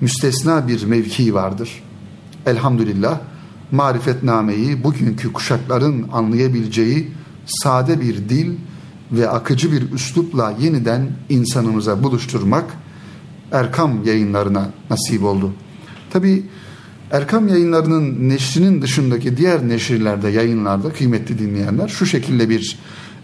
müstesna 0.01 0.69
bir 0.69 0.85
mevki 0.85 1.35
vardır. 1.35 1.83
Elhamdülillah 2.47 3.21
marifetnameyi 3.71 4.85
bugünkü 4.85 5.33
kuşakların 5.33 6.09
anlayabileceği 6.13 7.13
sade 7.47 8.01
bir 8.01 8.29
dil 8.29 8.53
ve 9.13 9.29
akıcı 9.29 9.73
bir 9.73 9.93
üslupla 9.93 10.57
yeniden 10.61 11.11
insanımıza 11.29 12.03
buluşturmak 12.03 12.65
Erkam 13.53 14.05
yayınlarına 14.05 14.71
nasip 14.91 15.25
oldu. 15.25 15.53
Tabi 16.11 16.43
Erkam 17.11 17.49
yayınlarının 17.49 18.29
neşrinin 18.29 18.83
dışındaki 18.83 19.37
diğer 19.37 19.69
neşirlerde, 19.69 20.29
yayınlarda 20.29 20.93
kıymetli 20.93 21.39
dinleyenler 21.39 21.89
şu 21.89 22.07
şekilde 22.07 22.49
bir 22.49 22.79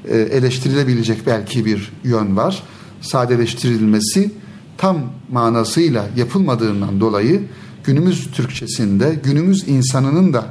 e, 0.09 0.18
eleştirilebilecek 0.18 1.27
belki 1.27 1.64
bir 1.64 1.92
yön 2.05 2.37
var. 2.37 2.62
Sadeleştirilmesi 3.01 4.31
tam 4.79 4.98
manasıyla 5.33 6.07
yapılmadığından 6.16 7.01
dolayı 7.01 7.42
günümüz 7.85 8.31
Türkçesinde 8.31 9.20
günümüz 9.24 9.68
insanının 9.68 10.33
da 10.33 10.46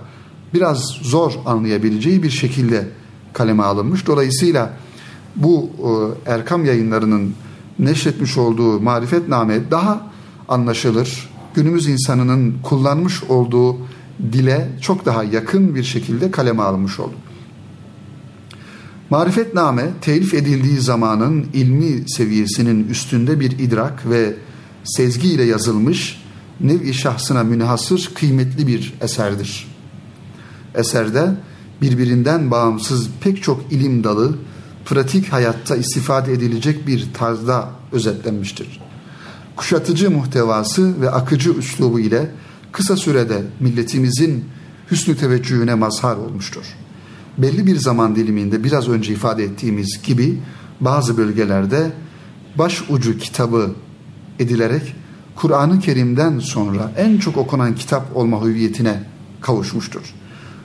biraz 0.54 0.88
zor 1.02 1.34
anlayabileceği 1.46 2.24
bir 2.24 2.30
şekilde 2.30 2.88
kaleme 3.34 3.64
alınmış. 3.64 4.08
Dolayısıyla 4.08 4.74
bu 5.36 5.70
e, 6.26 6.32
Erkam 6.32 6.66
yayınlarının 6.66 7.34
neşretmiş 7.80 8.38
olduğu 8.38 8.80
marifetname 8.80 9.72
daha 9.72 10.12
anlaşılır, 10.50 11.30
günümüz 11.54 11.88
insanının 11.88 12.56
kullanmış 12.64 13.24
olduğu 13.24 13.78
dile 14.32 14.70
çok 14.82 15.06
daha 15.06 15.24
yakın 15.24 15.76
bir 15.76 15.84
şekilde 15.84 16.32
kaleme 16.32 16.64
alınmış 16.64 17.00
oldu. 17.00 17.16
Marifetname 19.10 19.90
telif 20.02 20.34
edildiği 20.34 20.80
zamanın 20.80 21.46
ilmi 21.54 22.10
seviyesinin 22.10 22.88
üstünde 22.88 23.40
bir 23.40 23.60
idrak 23.60 24.10
ve 24.10 24.36
sezgi 24.84 25.28
ile 25.28 25.44
yazılmış 25.44 26.22
nevi 26.62 26.94
şahsına 26.94 27.44
münhasır 27.44 28.12
kıymetli 28.16 28.68
bir 28.68 28.94
eserdir. 29.02 29.68
Eserde 30.76 31.36
birbirinden 31.82 32.52
bağımsız 32.52 33.10
pek 33.22 33.44
çok 33.44 33.72
ilim 33.72 34.04
dalı 34.04 34.38
pratik 34.88 35.34
hayatta 35.34 35.76
istifade 35.76 36.34
edilecek 36.34 36.88
bir 36.88 37.14
tarzda 37.14 37.70
özetlenmiştir. 37.92 38.82
Kuşatıcı 39.56 40.12
muhtevası 40.12 41.02
ve 41.02 41.12
akıcı 41.12 41.52
üslubu 41.52 42.00
ile 42.00 42.32
kısa 42.72 42.96
sürede 42.96 43.42
milletimizin 43.60 44.46
hüsnü 44.92 45.18
teveccühüne 45.18 45.74
mazhar 45.74 46.16
olmuştur. 46.16 46.66
Belli 47.38 47.66
bir 47.66 47.76
zaman 47.76 48.16
diliminde 48.16 48.64
biraz 48.64 48.90
önce 48.90 49.14
ifade 49.14 49.44
ettiğimiz 49.44 50.00
gibi 50.04 50.40
bazı 50.82 51.18
bölgelerde 51.18 51.92
baş 52.56 52.84
ucu 52.90 53.18
kitabı 53.18 53.72
edilerek 54.40 54.96
Kur'an-ı 55.36 55.80
Kerim'den 55.80 56.40
sonra 56.40 56.92
en 56.98 57.18
çok 57.18 57.38
okunan 57.38 57.76
kitap 57.76 58.18
olma 58.18 58.44
hüviyetine 58.44 59.04
kavuşmuştur. 59.42 60.14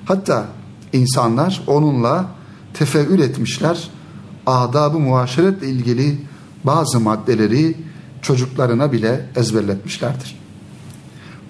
Hatta 0.04 0.46
insanlar 0.92 1.62
onunla 1.66 2.30
tefeül 2.74 3.20
etmişler, 3.20 3.88
adab-ı 4.46 4.98
muaşeretle 4.98 5.68
ilgili 5.68 6.18
bazı 6.64 7.00
maddeleri 7.00 7.76
çocuklarına 8.22 8.92
bile 8.92 9.26
ezberletmişlerdir. 9.36 10.36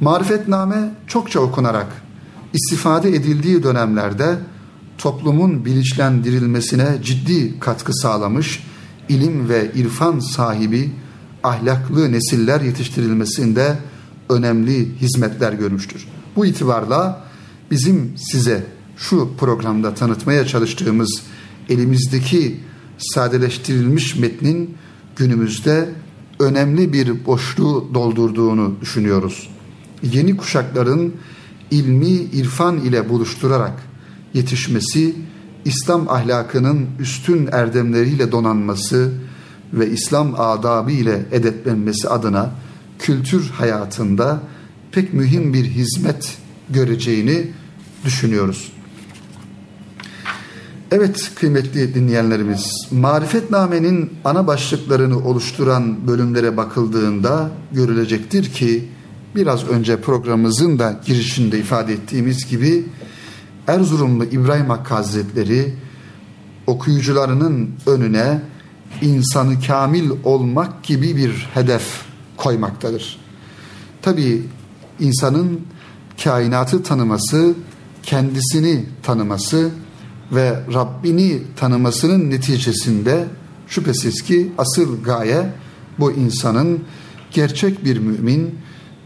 Marifetname 0.01 0.91
çokça 1.07 1.41
okunarak 1.41 2.03
istifade 2.53 3.09
edildiği 3.09 3.63
dönemlerde 3.63 4.39
toplumun 4.99 5.65
bilinçlendirilmesine 5.65 6.99
ciddi 7.03 7.61
katkı 7.61 7.95
sağlamış, 7.95 8.67
ilim 9.09 9.49
ve 9.49 9.71
irfan 9.75 10.19
sahibi 10.19 10.93
ahlaklı 11.43 12.13
nesiller 12.13 12.61
yetiştirilmesinde 12.61 13.79
önemli 14.29 14.97
hizmetler 15.01 15.53
görmüştür. 15.53 16.09
Bu 16.37 16.47
itibarla 16.47 17.25
bizim 17.71 18.15
size 18.17 18.67
şu 18.97 19.31
programda 19.39 19.95
tanıtmaya 19.95 20.47
çalıştığımız 20.47 21.23
elimizdeki 21.69 22.61
sadeleştirilmiş 23.03 24.17
metnin 24.17 24.75
günümüzde 25.17 25.89
önemli 26.39 26.93
bir 26.93 27.27
boşluğu 27.27 27.91
doldurduğunu 27.95 28.75
düşünüyoruz. 28.81 29.49
Yeni 30.03 30.37
kuşakların 30.37 31.15
ilmi 31.71 32.11
irfan 32.11 32.77
ile 32.77 33.09
buluşturarak 33.09 33.83
yetişmesi, 34.35 35.15
İslam 35.65 36.09
ahlakının 36.09 36.87
üstün 37.01 37.49
erdemleriyle 37.53 38.33
donanması 38.33 39.13
ve 39.73 39.91
İslam 39.91 40.35
adabı 40.41 40.91
ile 40.91 41.27
edeplenmesi 41.33 42.09
adına 42.09 42.51
kültür 42.99 43.51
hayatında 43.51 44.43
pek 44.93 45.15
mühim 45.15 45.55
bir 45.55 45.65
hizmet 45.65 46.39
göreceğini 46.71 47.51
düşünüyoruz. 48.05 48.73
Evet 50.95 51.31
kıymetli 51.35 51.95
dinleyenlerimiz, 51.95 52.89
marifetnamenin 52.91 54.13
ana 54.25 54.47
başlıklarını 54.47 55.19
oluşturan 55.29 56.07
bölümlere 56.07 56.57
bakıldığında 56.57 57.51
görülecektir 57.73 58.53
ki 58.53 58.89
biraz 59.37 59.69
önce 59.69 60.01
programımızın 60.01 60.79
da 60.79 61.01
girişinde 61.07 61.59
ifade 61.59 61.93
ettiğimiz 61.93 62.49
gibi 62.51 62.85
Erzurumlu 63.67 64.25
İbrahim 64.25 64.67
Hakkı 64.67 64.95
Hazretleri 64.95 65.75
okuyucularının 66.67 67.71
önüne 67.87 68.41
insanı 69.03 69.61
kamil 69.67 70.11
olmak 70.25 70.83
gibi 70.83 71.17
bir 71.17 71.49
hedef 71.55 72.03
koymaktadır. 72.37 73.21
Tabi 74.03 74.43
insanın 75.01 75.61
kainatı 76.25 76.83
tanıması, 76.83 77.55
kendisini 78.03 78.85
tanıması 79.03 79.71
ve 80.33 80.61
Rabbini 80.75 81.43
tanımasının 81.57 82.31
neticesinde 82.31 83.27
şüphesiz 83.67 84.23
ki 84.23 84.53
asıl 84.59 85.03
gaye 85.03 85.47
bu 85.99 86.13
insanın 86.13 86.85
gerçek 87.31 87.85
bir 87.85 87.99
mümin, 87.99 88.55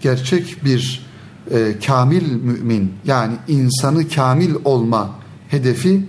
gerçek 0.00 0.64
bir 0.64 1.06
e, 1.50 1.74
kamil 1.86 2.32
mümin 2.32 2.92
yani 3.04 3.34
insanı 3.48 4.08
kamil 4.08 4.54
olma 4.64 5.14
hedefi 5.48 6.04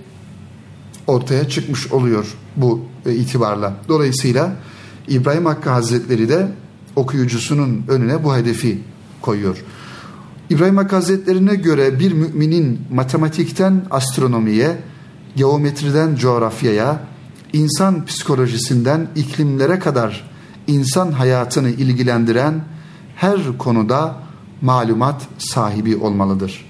ortaya 1.07 1.49
çıkmış 1.49 1.91
oluyor 1.91 2.37
bu 2.55 2.81
e, 3.05 3.15
itibarla. 3.15 3.73
Dolayısıyla 3.87 4.55
İbrahim 5.07 5.45
Hakkı 5.45 5.69
Hazretleri 5.69 6.29
de 6.29 6.51
okuyucusunun 6.95 7.85
önüne 7.87 8.23
bu 8.23 8.35
hedefi 8.35 8.81
koyuyor. 9.21 9.63
İbrahim 10.49 10.77
Hakkı 10.77 10.95
Hazretlerine 10.95 11.55
göre 11.55 11.99
bir 11.99 12.11
müminin 12.11 12.79
matematikten 12.93 13.85
astronomiye, 13.91 14.77
geometriden 15.37 16.15
coğrafyaya, 16.15 16.99
insan 17.53 18.05
psikolojisinden 18.05 19.07
iklimlere 19.15 19.79
kadar 19.79 20.29
insan 20.67 21.11
hayatını 21.11 21.69
ilgilendiren 21.69 22.63
her 23.15 23.57
konuda 23.57 24.15
malumat 24.61 25.27
sahibi 25.37 25.97
olmalıdır. 25.97 26.65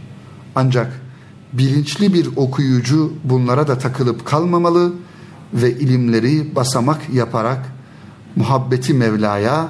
Ancak 0.56 1.02
bilinçli 1.54 2.14
bir 2.14 2.30
okuyucu 2.36 3.14
bunlara 3.24 3.68
da 3.68 3.78
takılıp 3.78 4.26
kalmamalı 4.26 4.94
ve 5.54 5.72
ilimleri 5.72 6.56
basamak 6.56 7.10
yaparak 7.14 7.66
muhabbeti 8.36 8.94
Mevla'ya 8.94 9.70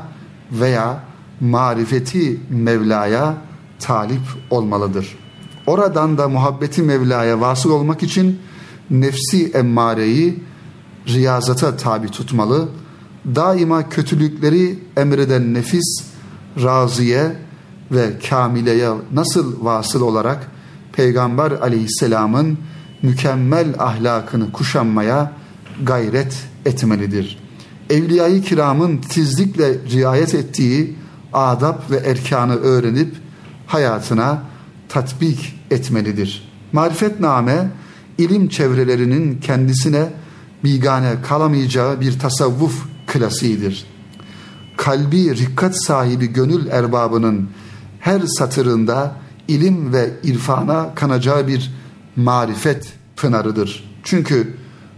veya 0.51 1.03
marifeti 1.41 2.39
Mevla'ya 2.49 3.37
talip 3.79 4.21
olmalıdır. 4.49 5.17
Oradan 5.67 6.17
da 6.17 6.29
muhabbeti 6.29 6.81
Mevla'ya 6.81 7.41
vasıl 7.41 7.71
olmak 7.71 8.03
için 8.03 8.39
nefsi 8.91 9.51
emmareyi 9.53 10.43
riyazata 11.07 11.77
tabi 11.77 12.07
tutmalı. 12.07 12.69
Daima 13.35 13.89
kötülükleri 13.89 14.79
emreden 14.97 15.53
nefis, 15.53 16.03
raziye 16.63 17.35
ve 17.91 18.19
kamileye 18.29 18.89
nasıl 19.13 19.65
vasıl 19.65 20.01
olarak 20.01 20.51
Peygamber 20.93 21.51
aleyhisselamın 21.51 22.57
mükemmel 23.01 23.67
ahlakını 23.79 24.51
kuşanmaya 24.51 25.31
gayret 25.83 26.43
etmelidir. 26.65 27.39
Evliyayı 27.89 28.43
kiramın 28.43 28.97
tizlikle 28.97 29.73
riayet 29.91 30.35
ettiği 30.35 30.95
adab 31.33 31.91
ve 31.91 31.97
erkanı 31.97 32.55
öğrenip 32.55 33.15
hayatına 33.67 34.41
tatbik 34.89 35.55
etmelidir. 35.71 36.49
Marifetname 36.71 37.69
ilim 38.17 38.47
çevrelerinin 38.47 39.39
kendisine 39.39 40.09
bigane 40.63 41.21
kalamayacağı 41.21 42.01
bir 42.01 42.19
tasavvuf 42.19 42.85
klasiğidir. 43.07 43.85
Kalbi 44.77 45.35
rikkat 45.35 45.85
sahibi 45.85 46.27
gönül 46.27 46.67
erbabının 46.67 47.49
her 47.99 48.21
satırında 48.21 49.15
ilim 49.47 49.93
ve 49.93 50.09
irfana 50.23 50.95
kanacağı 50.95 51.47
bir 51.47 51.71
marifet 52.15 52.93
pınarıdır. 53.15 53.89
Çünkü 54.03 54.53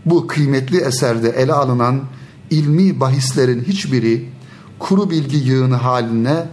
bu 0.06 0.28
kıymetli 0.28 0.78
eserde 0.78 1.30
ele 1.30 1.54
alınan 1.54 2.02
ilmi 2.50 3.00
bahislerin 3.00 3.64
hiçbiri 3.64 4.30
kuru 4.80 5.10
bilgi 5.10 5.38
yığını 5.38 5.76
haline 5.76 6.46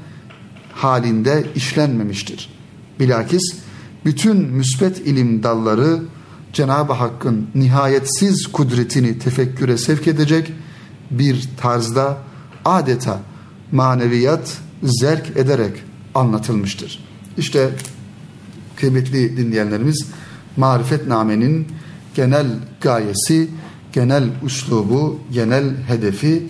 halinde 0.72 1.44
işlenmemiştir. 1.54 2.50
Bilakis 3.00 3.42
bütün 4.04 4.36
müspet 4.36 4.98
ilim 4.98 5.42
dalları 5.42 6.02
Cenab-ı 6.56 6.92
Hakk'ın 6.92 7.46
nihayetsiz 7.54 8.46
kudretini 8.46 9.18
tefekküre 9.18 9.78
sevk 9.78 10.08
edecek 10.08 10.52
bir 11.10 11.48
tarzda 11.56 12.18
adeta 12.64 13.20
maneviyat 13.72 14.58
zerk 14.82 15.36
ederek 15.36 15.72
anlatılmıştır. 16.14 17.04
İşte 17.38 17.70
kıymetli 18.76 19.36
dinleyenlerimiz 19.36 20.06
marifetnamenin 20.56 21.68
genel 22.14 22.46
gayesi, 22.80 23.48
genel 23.92 24.24
üslubu, 24.44 25.20
genel 25.32 25.76
hedefi 25.88 26.46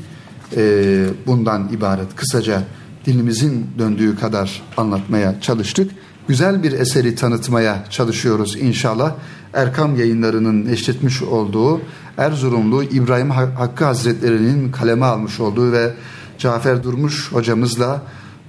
e, 0.56 1.06
bundan 1.26 1.68
ibaret. 1.72 2.16
Kısaca 2.16 2.62
dilimizin 3.06 3.66
döndüğü 3.78 4.16
kadar 4.16 4.62
anlatmaya 4.76 5.40
çalıştık. 5.40 5.90
Güzel 6.28 6.62
bir 6.62 6.72
eseri 6.72 7.14
tanıtmaya 7.14 7.84
çalışıyoruz 7.90 8.56
inşallah. 8.56 9.14
Erkam 9.56 9.96
yayınlarının 9.96 10.66
eşletmiş 10.66 11.22
olduğu 11.22 11.80
Erzurumlu 12.18 12.82
İbrahim 12.82 13.30
Hakkı 13.30 13.84
Hazretleri'nin 13.84 14.72
kaleme 14.72 15.06
almış 15.06 15.40
olduğu 15.40 15.72
ve 15.72 15.94
Cafer 16.38 16.82
Durmuş 16.82 17.32
hocamızla 17.32 18.02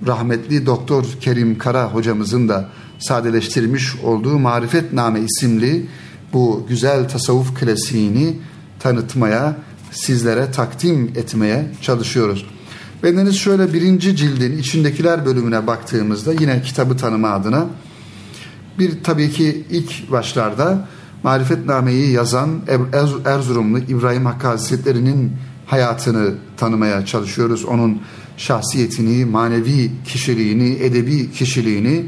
rahmetli 0.07 0.65
Doktor 0.65 1.05
Kerim 1.21 1.57
Kara 1.57 1.93
hocamızın 1.93 2.49
da 2.49 2.69
sadeleştirmiş 2.99 3.95
olduğu 4.03 4.39
Marifetname 4.39 5.19
isimli 5.19 5.85
bu 6.33 6.65
güzel 6.69 7.09
tasavvuf 7.09 7.59
klasiğini 7.59 8.37
tanıtmaya, 8.79 9.55
sizlere 9.91 10.51
takdim 10.51 11.11
etmeye 11.15 11.71
çalışıyoruz. 11.81 12.45
Bendeniz 13.03 13.35
şöyle 13.35 13.73
birinci 13.73 14.15
cildin 14.15 14.57
içindekiler 14.57 15.25
bölümüne 15.25 15.67
baktığımızda 15.67 16.33
yine 16.33 16.61
kitabı 16.61 16.97
tanıma 16.97 17.29
adına 17.29 17.65
bir 18.79 19.03
tabii 19.03 19.31
ki 19.31 19.63
ilk 19.69 20.11
başlarda 20.11 20.87
Marifetname'yi 21.23 22.11
yazan 22.11 22.49
Erzurumlu 23.25 23.79
İbrahim 23.79 24.25
Hakkı 24.25 24.47
Hazretleri'nin 24.47 25.31
hayatını 25.65 26.33
tanımaya 26.57 27.05
çalışıyoruz. 27.05 27.65
Onun 27.65 28.01
şahsiyetini, 28.37 29.25
manevi 29.25 29.91
kişiliğini, 30.05 30.69
edebi 30.69 31.31
kişiliğini 31.31 32.05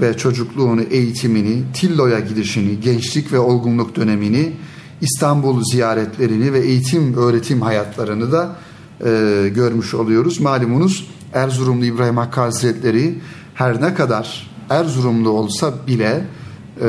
ve 0.00 0.16
çocukluğunu, 0.16 0.82
eğitimini, 0.82 1.62
Tillo'ya 1.74 2.20
gidişini, 2.20 2.80
gençlik 2.80 3.32
ve 3.32 3.38
olgunluk 3.38 3.96
dönemini, 3.96 4.52
İstanbul 5.00 5.64
ziyaretlerini 5.64 6.52
ve 6.52 6.60
eğitim 6.60 7.14
öğretim 7.14 7.62
hayatlarını 7.62 8.32
da 8.32 8.56
e, 9.04 9.48
görmüş 9.54 9.94
oluyoruz. 9.94 10.40
Malumunuz 10.40 11.10
Erzurumlu 11.34 11.84
İbrahim 11.84 12.16
Hakkı 12.16 12.40
Hazretleri 12.40 13.18
her 13.54 13.82
ne 13.82 13.94
kadar 13.94 14.49
Erzurumlu 14.70 15.30
olsa 15.30 15.74
bile 15.86 16.24
e, 16.82 16.88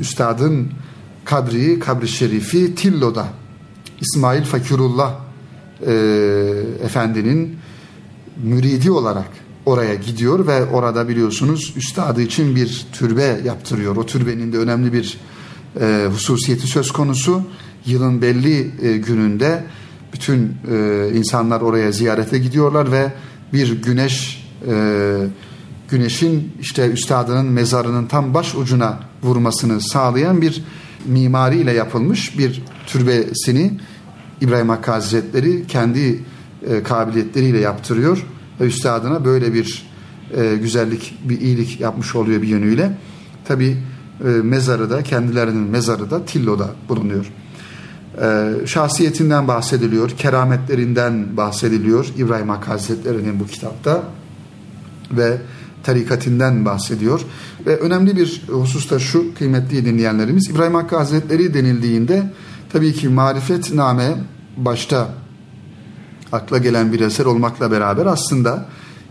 üstadın 0.00 0.68
kabri, 1.24 1.78
kabri 1.78 2.08
şerifi 2.08 2.74
Tillo'da 2.74 3.26
İsmail 4.00 4.44
Fakirullah 4.44 5.14
e, 5.86 5.92
Efendi'nin 6.84 7.56
müridi 8.42 8.90
olarak 8.90 9.28
oraya 9.66 9.94
gidiyor 9.94 10.46
ve 10.46 10.64
orada 10.64 11.08
biliyorsunuz 11.08 11.74
üstadı 11.76 12.22
için 12.22 12.56
bir 12.56 12.86
türbe 12.92 13.40
yaptırıyor. 13.44 13.96
O 13.96 14.06
türbenin 14.06 14.52
de 14.52 14.58
önemli 14.58 14.92
bir 14.92 15.18
e, 15.80 16.06
hususiyeti 16.12 16.66
söz 16.66 16.92
konusu. 16.92 17.42
Yılın 17.86 18.22
belli 18.22 18.70
e, 18.82 18.96
gününde 18.96 19.64
bütün 20.12 20.56
e, 20.72 21.08
insanlar 21.14 21.60
oraya 21.60 21.92
ziyarete 21.92 22.38
gidiyorlar 22.38 22.92
ve 22.92 23.12
bir 23.52 23.82
güneş 23.82 24.46
e, 24.68 24.74
güneşin 25.88 26.52
işte 26.60 26.90
üstadının 26.90 27.46
mezarının 27.46 28.06
tam 28.06 28.34
baş 28.34 28.54
ucuna 28.54 29.00
vurmasını 29.22 29.80
sağlayan 29.80 30.42
bir 30.42 30.62
mimariyle 31.06 31.72
yapılmış 31.72 32.38
bir 32.38 32.62
türbesini 32.86 33.80
İbrahim 34.40 34.68
Hakkı 34.68 34.90
Hazretleri 34.90 35.66
kendi 35.66 36.24
e, 36.68 36.82
kabiliyetleriyle 36.82 37.60
yaptırıyor 37.60 38.26
ve 38.60 38.64
üstadına 38.64 39.24
böyle 39.24 39.54
bir 39.54 39.86
e, 40.36 40.56
güzellik, 40.56 41.18
bir 41.24 41.40
iyilik 41.40 41.80
yapmış 41.80 42.14
oluyor 42.14 42.42
bir 42.42 42.48
yönüyle. 42.48 42.98
Tabi 43.44 43.76
e, 44.24 44.28
mezarı 44.28 44.90
da 44.90 45.02
kendilerinin 45.02 45.70
mezarı 45.70 46.10
da 46.10 46.24
Tillo'da 46.24 46.70
bulunuyor. 46.88 47.32
E, 48.22 48.52
şahsiyetinden 48.66 49.48
bahsediliyor, 49.48 50.10
kerametlerinden 50.10 51.36
bahsediliyor 51.36 52.06
İbrahim 52.18 52.48
Hakkı 52.48 52.70
Hazretleri'nin 52.70 53.40
bu 53.40 53.46
kitapta 53.46 54.02
ve 55.12 55.38
tarikatinden 55.82 56.64
bahsediyor. 56.64 57.20
Ve 57.66 57.76
önemli 57.76 58.16
bir 58.16 58.42
husus 58.48 58.90
da 58.90 58.98
şu 58.98 59.34
kıymetli 59.34 59.84
dinleyenlerimiz 59.84 60.50
İbrahim 60.50 60.74
Hakkı 60.74 60.96
Hazretleri 60.96 61.54
denildiğinde 61.54 62.32
tabii 62.72 62.92
ki 62.92 63.08
marifetname 63.08 64.14
başta 64.56 65.08
akla 66.32 66.58
gelen 66.58 66.92
bir 66.92 67.00
eser 67.00 67.24
olmakla 67.24 67.70
beraber 67.70 68.06
aslında 68.06 68.66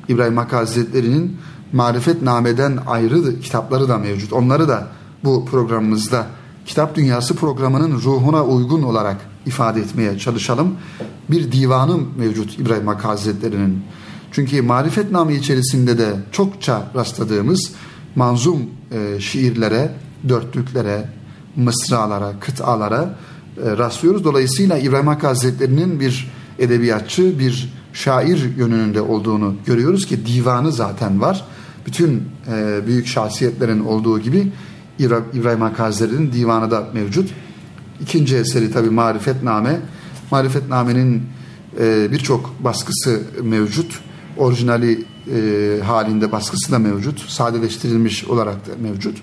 İbrahim 0.08 0.38
Hakkı 0.38 0.56
Hazretleri'nin 0.56 1.38
marifetnameden 1.74 2.80
ayrı 2.88 3.40
kitapları 3.40 3.90
da 3.90 3.98
mevcut. 3.98 4.34
Onları 4.34 4.68
da 4.68 4.88
bu 5.24 5.46
programımızda 5.46 6.26
Kitap 6.66 6.96
Dünyası 6.96 7.36
programının 7.36 7.92
ruhuna 8.02 8.44
uygun 8.46 8.84
olarak 8.84 9.18
ifade 9.46 9.80
etmeye 9.80 10.20
çalışalım. 10.20 10.76
Bir 11.30 11.52
divanı 11.52 11.98
mevcut 12.18 12.60
İbrahim 12.60 12.88
Hakkı 12.88 13.08
Hazretleri'nin. 13.08 13.84
Çünkü 14.32 14.62
marifetname 14.62 15.36
içerisinde 15.36 15.98
de 15.98 16.14
çokça 16.32 16.92
rastladığımız 16.96 17.72
manzum 18.16 18.62
e, 18.92 19.20
şiirlere, 19.20 19.92
dörtlüklere, 20.30 21.10
mısralara, 21.56 22.40
kıtalara 22.40 23.16
e, 23.66 23.78
rastlıyoruz. 23.78 24.24
Dolayısıyla 24.24 24.78
İbrahim 24.78 25.08
Hakkı 25.08 25.28
Hazretleri'nin 25.28 26.00
bir 26.00 26.32
edebiyatçı, 26.60 27.40
bir 27.40 27.74
şair 27.94 28.56
yönünde 28.58 29.02
olduğunu 29.02 29.56
görüyoruz 29.66 30.06
ki 30.06 30.26
divanı 30.26 30.72
zaten 30.72 31.22
var. 31.22 31.46
Bütün 31.86 32.24
e, 32.54 32.88
büyük 32.88 33.08
şahsiyetlerin 33.08 33.80
olduğu 33.80 34.20
gibi 34.20 34.52
İbrahim 35.34 35.62
Hakkı 35.62 35.84
Hazretleri'nin 35.84 36.32
divanı 36.32 36.72
da 36.72 36.88
mevcut. 36.94 37.30
İkinci 38.02 38.36
eseri 38.36 38.72
tabi 38.72 38.90
Marifetname. 38.90 39.80
Marifetname'nin 40.32 41.24
e, 41.80 42.12
birçok 42.12 42.64
baskısı 42.64 43.22
mevcut. 43.44 44.00
Orijinali 44.38 45.06
e, 45.36 45.80
halinde 45.84 46.32
baskısı 46.32 46.72
da 46.72 46.80
mevcut. 46.80 47.30
Sadeleştirilmiş 47.30 48.26
olarak 48.26 48.68
da 48.68 48.72
mevcut. 48.82 49.18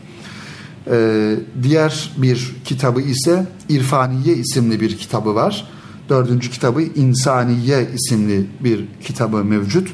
E, 0.90 1.36
diğer 1.62 2.12
bir 2.16 2.56
kitabı 2.64 3.00
ise 3.00 3.46
İrfaniye 3.68 4.34
isimli 4.34 4.80
bir 4.80 4.96
kitabı 4.96 5.34
var. 5.34 5.68
Dördüncü 6.08 6.50
kitabı 6.50 6.82
İnsaniye 6.82 7.88
isimli 7.94 8.46
bir 8.60 8.84
kitabı 9.00 9.44
mevcut. 9.44 9.88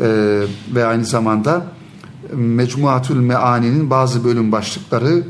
E, 0.00 0.40
ve 0.74 0.84
aynı 0.86 1.04
zamanda 1.04 1.66
Mecmuatül 2.32 3.16
Meani'nin 3.16 3.90
bazı 3.90 4.24
bölüm 4.24 4.52
başlıkları 4.52 5.24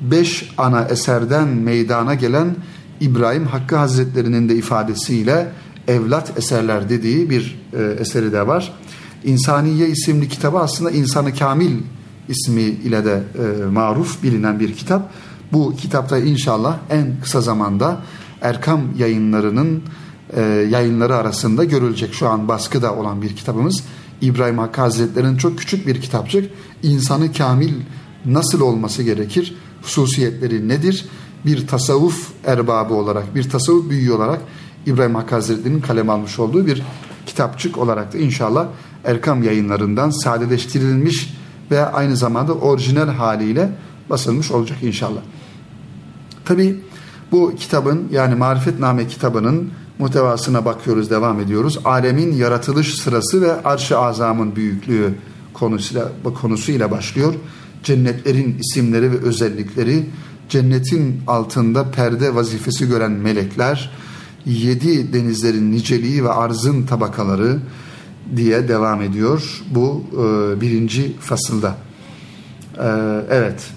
beş 0.00 0.52
ana 0.58 0.82
eserden 0.82 1.48
meydana 1.48 2.14
gelen 2.14 2.56
İbrahim 3.00 3.46
Hakkı 3.46 3.76
Hazretleri'nin 3.76 4.48
de 4.48 4.54
ifadesiyle 4.54 5.52
evlat 5.88 6.38
eserler 6.38 6.88
dediği 6.88 7.30
bir 7.30 7.58
e, 7.72 7.82
eseri 8.00 8.32
de 8.32 8.46
var. 8.46 8.72
İnsaniye 9.24 9.88
isimli 9.88 10.28
kitabı 10.28 10.58
aslında 10.58 10.90
İnsanı 10.90 11.34
Kamil 11.34 11.72
ismi 12.28 12.62
ile 12.62 13.04
de 13.04 13.22
e, 13.38 13.64
maruf 13.64 14.22
bilinen 14.22 14.60
bir 14.60 14.74
kitap. 14.74 15.10
Bu 15.52 15.76
kitapta 15.76 16.18
inşallah 16.18 16.78
en 16.90 17.14
kısa 17.22 17.40
zamanda 17.40 18.00
Erkam 18.40 18.80
yayınlarının 18.98 19.82
e, 20.36 20.42
yayınları 20.70 21.16
arasında 21.16 21.64
görülecek 21.64 22.14
şu 22.14 22.28
an 22.28 22.48
baskıda 22.48 22.94
olan 22.94 23.22
bir 23.22 23.36
kitabımız. 23.36 23.82
İbrahim 24.20 24.58
Hakkı 24.58 24.80
Hazretleri'nin 24.80 25.36
çok 25.36 25.58
küçük 25.58 25.86
bir 25.86 26.00
kitapçık. 26.00 26.50
İnsanı 26.82 27.32
kamil 27.32 27.74
nasıl 28.24 28.60
olması 28.60 29.02
gerekir? 29.02 29.56
Hususiyetleri 29.82 30.68
nedir? 30.68 31.06
Bir 31.46 31.66
tasavvuf 31.66 32.28
erbabı 32.46 32.94
olarak, 32.94 33.34
bir 33.34 33.50
tasavvuf 33.50 33.90
büyüğü 33.90 34.12
olarak 34.12 34.40
İbrahim 34.86 35.14
Hakkı 35.14 35.34
Hazretleri'nin 35.34 35.80
kalem 35.80 36.10
almış 36.10 36.38
olduğu 36.38 36.66
bir 36.66 36.82
kitapçık 37.26 37.78
olarak 37.78 38.12
da 38.12 38.18
inşallah 38.18 38.66
Erkam 39.04 39.42
yayınlarından 39.42 40.10
sadeleştirilmiş 40.10 41.34
ve 41.70 41.86
aynı 41.86 42.16
zamanda 42.16 42.54
orijinal 42.54 43.08
haliyle 43.08 43.70
basılmış 44.10 44.50
olacak 44.50 44.78
inşallah. 44.82 45.20
Tabi 46.44 46.80
bu 47.32 47.54
kitabın 47.56 48.08
yani 48.12 48.34
Marifetname 48.34 49.06
kitabının 49.06 49.70
muhtevasına 49.98 50.64
bakıyoruz, 50.64 51.10
devam 51.10 51.40
ediyoruz. 51.40 51.78
Alemin 51.84 52.32
yaratılış 52.32 52.94
sırası 52.94 53.42
ve 53.42 53.62
arş-ı 53.62 53.98
azamın 53.98 54.56
büyüklüğü 54.56 55.14
konusuyla, 55.54 56.08
konusuyla 56.40 56.90
başlıyor. 56.90 57.34
Cennetlerin 57.82 58.58
isimleri 58.58 59.12
ve 59.12 59.18
özellikleri, 59.18 60.06
cennetin 60.48 61.20
altında 61.26 61.90
perde 61.90 62.34
vazifesi 62.34 62.88
gören 62.88 63.12
melekler, 63.12 63.90
yedi 64.46 65.12
denizlerin 65.12 65.72
niceliği 65.72 66.24
ve 66.24 66.30
arzın 66.30 66.82
tabakaları 66.86 67.58
diye 68.36 68.68
devam 68.68 69.02
ediyor 69.02 69.62
bu 69.70 70.04
e, 70.12 70.60
birinci 70.60 71.16
fasılda. 71.20 71.76
E, 72.78 72.88
evet, 73.30 73.70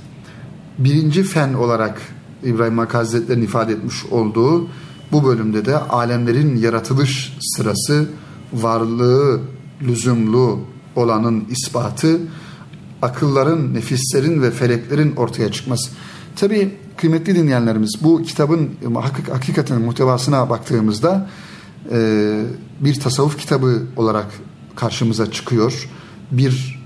birinci 0.78 1.24
fen 1.24 1.54
olarak 1.54 2.02
İbrahim 2.44 2.78
Hakkı 2.78 2.98
Hazretleri'nin 2.98 3.46
ifade 3.46 3.74
etmiş 3.74 4.06
olduğu 4.12 4.68
bu 5.12 5.26
bölümde 5.26 5.66
de 5.66 5.78
alemlerin 5.78 6.56
yaratılış 6.56 7.38
sırası, 7.42 8.10
varlığı 8.54 9.42
lüzumlu 9.82 10.60
olanın 10.96 11.46
ispatı, 11.50 12.20
akılların, 13.02 13.74
nefislerin 13.74 14.42
ve 14.42 14.52
feleklerin 14.52 15.16
ortaya 15.16 15.52
çıkması. 15.52 15.92
Tabi 16.36 16.78
kıymetli 17.00 17.36
dinleyenlerimiz 17.36 17.96
bu 18.02 18.24
kitabın 18.24 18.70
hakik, 18.96 19.30
hakikaten 19.30 19.82
muhtevasına 19.82 20.50
baktığımızda 20.50 21.30
e, 21.92 22.42
bir 22.80 23.00
tasavvuf 23.00 23.38
kitabı 23.38 23.84
olarak 23.98 24.26
karşımıza 24.76 25.32
çıkıyor. 25.32 25.90
Bir 26.32 26.80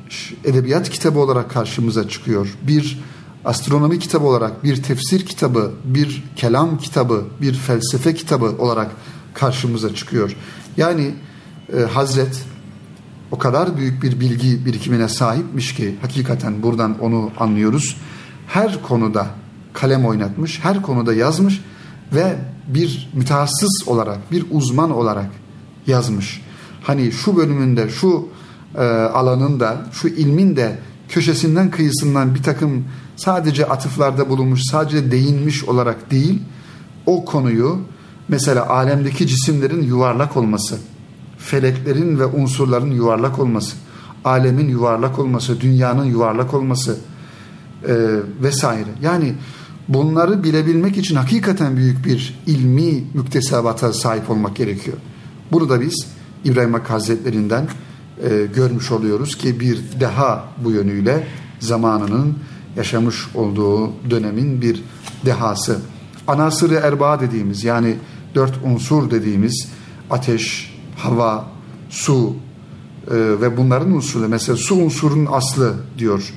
edebiyat 0.45 0.89
kitabı 0.89 1.19
olarak 1.19 1.52
karşımıza 1.52 2.10
çıkıyor. 2.10 2.58
Bir 2.67 3.04
astronomi 3.45 3.99
kitabı 3.99 4.26
olarak, 4.26 4.63
bir 4.63 4.84
tefsir 4.84 5.26
kitabı, 5.26 5.71
bir 5.86 6.23
kelam 6.36 6.78
kitabı, 6.78 7.23
bir 7.41 7.54
felsefe 7.54 8.13
kitabı 8.13 8.45
olarak 8.45 8.91
karşımıza 9.34 9.95
çıkıyor. 9.95 10.36
Yani 10.78 11.13
e, 11.78 11.82
Hazret 11.82 12.45
o 13.32 13.38
kadar 13.38 13.78
büyük 13.78 14.04
bir 14.04 14.19
bilgi 14.19 14.65
birikimine 14.65 15.10
sahipmiş 15.10 15.76
ki 15.76 15.95
hakikaten 16.02 16.63
buradan 16.63 16.99
onu 16.99 17.32
anlıyoruz. 17.39 17.97
Her 18.47 18.82
konuda 18.82 19.42
kalem 19.74 20.06
oynatmış, 20.06 20.60
her 20.64 20.82
konuda 20.82 21.14
yazmış 21.14 21.62
ve 22.14 22.36
bir 22.68 23.10
mütehassıs 23.14 23.88
olarak, 23.88 24.32
bir 24.32 24.46
uzman 24.52 24.92
olarak 24.92 25.30
yazmış. 25.88 26.42
Hani 26.84 27.12
şu 27.12 27.36
bölümünde, 27.36 27.90
şu 27.90 28.28
e, 28.76 28.84
alanında, 28.88 29.86
şu 29.92 30.08
ilmin 30.08 30.56
de 30.56 30.80
köşesinden 31.10 31.72
kıyısından 31.72 32.36
bir 32.36 32.44
takım 32.44 32.86
sadece 33.16 33.66
atıflarda 33.66 34.30
bulunmuş, 34.30 34.62
sadece 34.64 35.12
değinmiş 35.12 35.64
olarak 35.64 36.12
değil, 36.12 36.42
o 37.06 37.26
konuyu 37.26 37.80
mesela 38.28 38.70
alemdeki 38.70 39.28
cisimlerin 39.28 39.82
yuvarlak 39.82 40.38
olması, 40.38 40.78
feleklerin 41.38 42.20
ve 42.20 42.26
unsurların 42.26 42.92
yuvarlak 42.92 43.40
olması, 43.40 43.76
alemin 44.26 44.70
yuvarlak 44.70 45.20
olması, 45.20 45.62
dünyanın 45.62 46.06
yuvarlak 46.06 46.54
olması 46.54 46.98
e, 47.88 47.96
vesaire. 48.42 48.90
Yani 49.02 49.34
bunları 49.88 50.43
bilebilmek 50.43 50.98
için 50.98 51.15
hakikaten 51.15 51.78
büyük 51.78 52.06
bir 52.06 52.39
ilmi 52.46 53.04
müktesebata 53.13 53.93
sahip 53.93 54.30
olmak 54.30 54.56
gerekiyor. 54.56 54.98
Bunu 55.52 55.69
da 55.69 55.82
biz 55.82 56.08
İbrahim 56.46 56.74
Hakkı 56.74 56.93
Hazretlerinden 56.93 57.67
e, 58.24 58.48
görmüş 58.56 58.91
oluyoruz 58.91 59.38
ki 59.38 59.60
bir 59.60 59.80
daha 60.00 60.46
bu 60.63 60.72
yönüyle 60.72 61.28
zamanının 61.60 62.38
yaşamış 62.78 63.28
olduğu 63.36 63.91
dönemin 64.10 64.62
bir 64.62 64.84
dehası. 65.26 65.80
Anasırı 66.28 66.74
erba 66.74 67.19
dediğimiz 67.19 67.63
yani 67.63 67.96
dört 68.36 68.60
unsur 68.65 69.12
dediğimiz 69.12 69.67
ateş, 70.10 70.76
hava, 70.98 71.48
su 71.89 72.36
e, 73.08 73.15
ve 73.41 73.58
bunların 73.58 73.91
unsuru 73.91 74.28
mesela 74.30 74.58
su 74.58 74.76
unsurunun 74.76 75.28
aslı 75.32 75.74
diyor. 75.98 76.34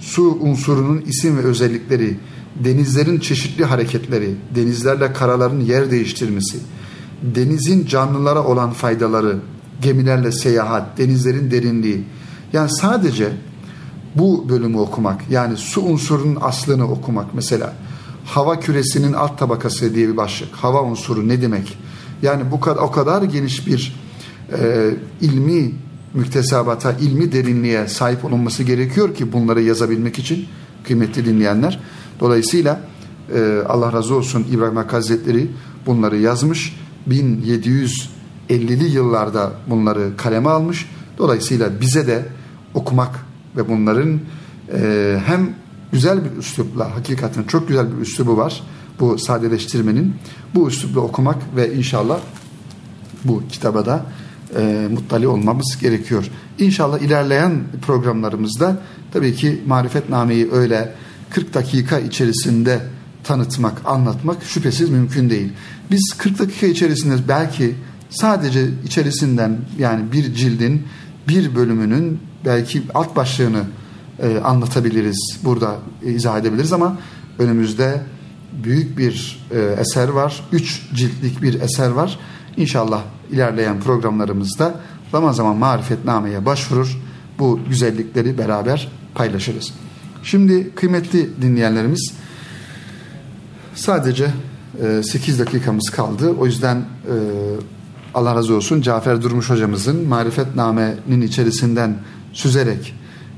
Su 0.00 0.38
unsurunun 0.40 1.00
isim 1.00 1.38
ve 1.38 1.42
özellikleri 1.42 2.16
denizlerin 2.56 3.20
çeşitli 3.20 3.64
hareketleri, 3.64 4.34
denizlerle 4.54 5.12
karaların 5.12 5.60
yer 5.60 5.90
değiştirmesi, 5.90 6.58
denizin 7.22 7.86
canlılara 7.86 8.44
olan 8.44 8.70
faydaları, 8.70 9.38
gemilerle 9.82 10.32
seyahat, 10.32 10.98
denizlerin 10.98 11.50
derinliği. 11.50 12.04
Yani 12.52 12.70
sadece 12.70 13.28
bu 14.14 14.48
bölümü 14.48 14.78
okumak, 14.78 15.30
yani 15.30 15.56
su 15.56 15.80
unsurunun 15.80 16.38
aslını 16.40 16.90
okumak 16.90 17.34
mesela. 17.34 17.72
Hava 18.24 18.60
küresinin 18.60 19.12
alt 19.12 19.38
tabakası 19.38 19.94
diye 19.94 20.08
bir 20.08 20.16
başlık. 20.16 20.54
Hava 20.54 20.82
unsuru 20.82 21.28
ne 21.28 21.42
demek? 21.42 21.78
Yani 22.22 22.50
bu 22.50 22.60
kadar 22.60 22.82
o 22.82 22.90
kadar 22.90 23.22
geniş 23.22 23.66
bir 23.66 23.96
e, 24.58 24.90
ilmi 25.20 25.72
müktesabata, 26.14 26.92
ilmi 26.92 27.32
derinliğe 27.32 27.88
sahip 27.88 28.24
olunması 28.24 28.62
gerekiyor 28.62 29.14
ki 29.14 29.32
bunları 29.32 29.62
yazabilmek 29.62 30.18
için 30.18 30.46
kıymetli 30.84 31.26
dinleyenler. 31.26 31.80
Dolayısıyla 32.20 32.80
e, 33.34 33.62
Allah 33.68 33.92
razı 33.92 34.14
olsun 34.14 34.46
İbrahim 34.52 34.76
Hakkı 34.76 34.96
Hazretleri 34.96 35.50
bunları 35.86 36.18
yazmış. 36.18 36.76
1750'li 37.08 38.84
yıllarda 38.84 39.52
bunları 39.66 40.16
kaleme 40.16 40.50
almış. 40.50 40.88
Dolayısıyla 41.18 41.80
bize 41.80 42.06
de 42.06 42.26
okumak 42.74 43.26
ve 43.56 43.68
bunların 43.68 44.20
e, 44.74 45.18
hem 45.26 45.54
güzel 45.92 46.24
bir 46.24 46.38
üslupla, 46.38 46.96
hakikaten 46.96 47.42
çok 47.42 47.68
güzel 47.68 47.96
bir 47.96 48.02
üslubu 48.02 48.36
var 48.36 48.62
bu 49.00 49.18
sadeleştirmenin. 49.18 50.14
Bu 50.54 50.68
üslupla 50.68 51.00
okumak 51.00 51.36
ve 51.56 51.74
inşallah 51.74 52.20
bu 53.24 53.42
kitaba 53.48 53.86
da 53.86 54.06
e, 54.56 54.88
muttali 54.92 55.28
olmamız 55.28 55.78
gerekiyor. 55.80 56.30
İnşallah 56.58 56.98
ilerleyen 56.98 57.62
programlarımızda 57.86 58.76
tabii 59.12 59.34
ki 59.34 59.62
marifetnameyi 59.66 60.52
öyle 60.52 60.94
40 61.34 61.54
dakika 61.54 61.98
içerisinde 61.98 62.80
tanıtmak, 63.24 63.82
anlatmak 63.84 64.44
şüphesiz 64.44 64.90
mümkün 64.90 65.30
değil. 65.30 65.52
Biz 65.90 66.14
40 66.18 66.38
dakika 66.38 66.66
içerisinde 66.66 67.28
belki 67.28 67.74
sadece 68.10 68.68
içerisinden 68.84 69.56
yani 69.78 70.12
bir 70.12 70.34
cildin 70.34 70.82
bir 71.28 71.54
bölümünün 71.54 72.20
belki 72.44 72.82
alt 72.94 73.16
başlığını 73.16 73.64
e, 74.22 74.38
anlatabiliriz, 74.38 75.38
burada 75.44 75.76
izah 76.02 76.38
edebiliriz 76.38 76.72
ama 76.72 76.98
önümüzde 77.38 78.02
büyük 78.64 78.98
bir 78.98 79.46
e, 79.50 79.58
eser 79.60 80.08
var. 80.08 80.44
Üç 80.52 80.82
ciltlik 80.94 81.42
bir 81.42 81.60
eser 81.60 81.90
var. 81.90 82.18
İnşallah 82.56 83.02
ilerleyen 83.30 83.80
programlarımızda 83.80 84.74
zaman 85.12 85.32
zaman 85.32 85.56
marifetnameye 85.56 86.46
başvurur. 86.46 86.98
Bu 87.38 87.60
güzellikleri 87.68 88.38
beraber 88.38 88.88
paylaşırız. 89.14 89.72
Şimdi 90.22 90.70
kıymetli 90.74 91.42
dinleyenlerimiz 91.42 92.12
sadece 93.74 94.30
8 95.02 95.40
e, 95.40 95.44
dakikamız 95.46 95.90
kaldı. 95.90 96.34
O 96.38 96.46
yüzden 96.46 96.76
e, 96.76 97.14
Allah 98.14 98.34
razı 98.34 98.54
olsun 98.54 98.82
Cafer 98.82 99.22
Durmuş 99.22 99.50
hocamızın 99.50 100.08
marifetnamenin 100.08 101.20
içerisinden 101.20 101.96
süzerek 102.32 102.94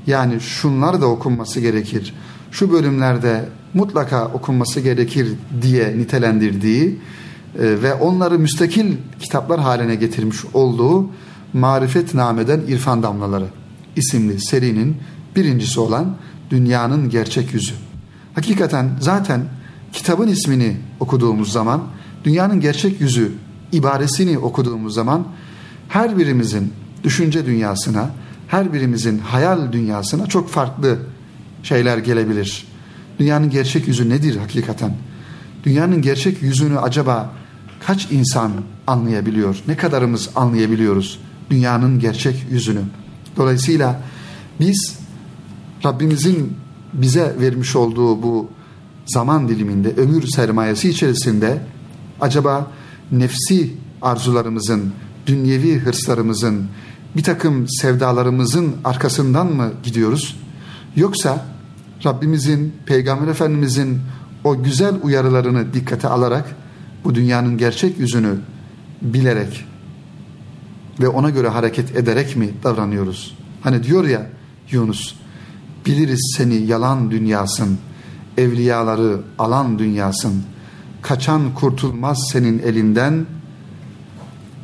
yani 0.07 0.41
şunlar 0.41 1.01
da 1.01 1.05
okunması 1.05 1.59
gerekir. 1.59 2.13
Şu 2.51 2.71
bölümlerde 2.71 3.49
mutlaka 3.73 4.25
okunması 4.25 4.79
gerekir 4.79 5.27
diye 5.61 5.97
nitelendirdiği 5.97 6.99
e, 7.59 7.81
ve 7.81 7.93
onları 7.93 8.39
müstakil 8.39 8.97
kitaplar 9.19 9.59
haline 9.59 9.95
getirmiş 9.95 10.37
olduğu 10.53 11.09
Marifetname'den 11.53 12.61
İrfan 12.67 13.03
Damlaları 13.03 13.47
isimli 13.95 14.41
serinin 14.41 14.97
birincisi 15.35 15.79
olan 15.79 16.15
Dünyanın 16.49 17.09
Gerçek 17.09 17.53
Yüzü. 17.53 17.73
Hakikaten 18.35 18.89
zaten 18.99 19.45
kitabın 19.93 20.27
ismini 20.27 20.77
okuduğumuz 20.99 21.51
zaman 21.51 21.83
Dünyanın 22.23 22.59
Gerçek 22.59 23.01
Yüzü 23.01 23.31
ibaresini 23.71 24.37
okuduğumuz 24.37 24.93
zaman 24.93 25.27
her 25.89 26.17
birimizin 26.17 26.73
düşünce 27.03 27.45
dünyasına, 27.45 28.09
her 28.47 28.73
birimizin 28.73 29.19
hayal 29.19 29.71
dünyasına 29.71 30.27
çok 30.27 30.49
farklı 30.49 30.97
şeyler 31.63 31.97
gelebilir. 31.97 32.67
Dünyanın 33.19 33.49
gerçek 33.49 33.87
yüzü 33.87 34.09
nedir 34.09 34.37
hakikaten? 34.37 34.93
Dünyanın 35.63 36.01
gerçek 36.01 36.41
yüzünü 36.41 36.79
acaba 36.79 37.31
kaç 37.87 38.11
insan 38.11 38.51
anlayabiliyor? 38.87 39.61
Ne 39.67 39.77
kadarımız 39.77 40.29
anlayabiliyoruz 40.35 41.19
dünyanın 41.49 41.99
gerçek 41.99 42.45
yüzünü? 42.51 42.81
Dolayısıyla 43.37 44.01
biz 44.59 44.99
Rabbimizin 45.85 46.53
bize 46.93 47.35
vermiş 47.39 47.75
olduğu 47.75 48.23
bu 48.23 48.49
zaman 49.05 49.49
diliminde, 49.49 49.93
ömür 49.97 50.27
sermayesi 50.27 50.89
içerisinde 50.89 51.61
acaba 52.21 52.71
nefsi 53.11 53.73
arzularımızın, 54.01 54.93
dünyevi 55.27 55.79
hırslarımızın, 55.79 56.67
bir 57.15 57.23
takım 57.23 57.69
sevdalarımızın 57.69 58.75
arkasından 58.83 59.53
mı 59.53 59.71
gidiyoruz? 59.83 60.39
Yoksa 60.95 61.45
Rabbimizin, 62.05 62.73
Peygamber 62.85 63.27
Efendimizin 63.27 63.99
o 64.43 64.63
güzel 64.63 64.95
uyarılarını 65.03 65.73
dikkate 65.73 66.07
alarak 66.07 66.55
bu 67.03 67.15
dünyanın 67.15 67.57
gerçek 67.57 67.99
yüzünü 67.99 68.35
bilerek 69.01 69.65
ve 70.99 71.07
ona 71.07 71.29
göre 71.29 71.47
hareket 71.47 71.95
ederek 71.95 72.35
mi 72.35 72.49
davranıyoruz? 72.63 73.37
Hani 73.61 73.83
diyor 73.83 74.05
ya 74.05 74.29
Yunus, 74.71 75.15
biliriz 75.85 76.33
seni 76.37 76.55
yalan 76.55 77.11
dünyasın, 77.11 77.77
evliyaları 78.37 79.21
alan 79.39 79.79
dünyasın, 79.79 80.43
kaçan 81.01 81.53
kurtulmaz 81.53 82.17
senin 82.31 82.59
elinden, 82.59 83.25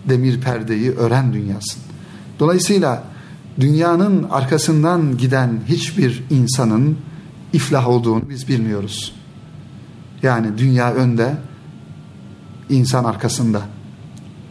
demir 0.10 0.42
perdeyi 0.42 0.92
ören 0.92 1.34
dünyasın. 1.34 1.82
Dolayısıyla 2.40 3.04
dünyanın 3.60 4.24
arkasından 4.30 5.18
giden 5.18 5.60
hiçbir 5.68 6.24
insanın 6.30 6.98
iflah 7.54 7.88
olduğunu 7.88 8.30
biz 8.30 8.48
bilmiyoruz. 8.48 9.16
Yani 10.24 10.58
dünya 10.58 10.94
önde, 10.94 11.38
insan 12.70 13.04
arkasında. 13.04 13.62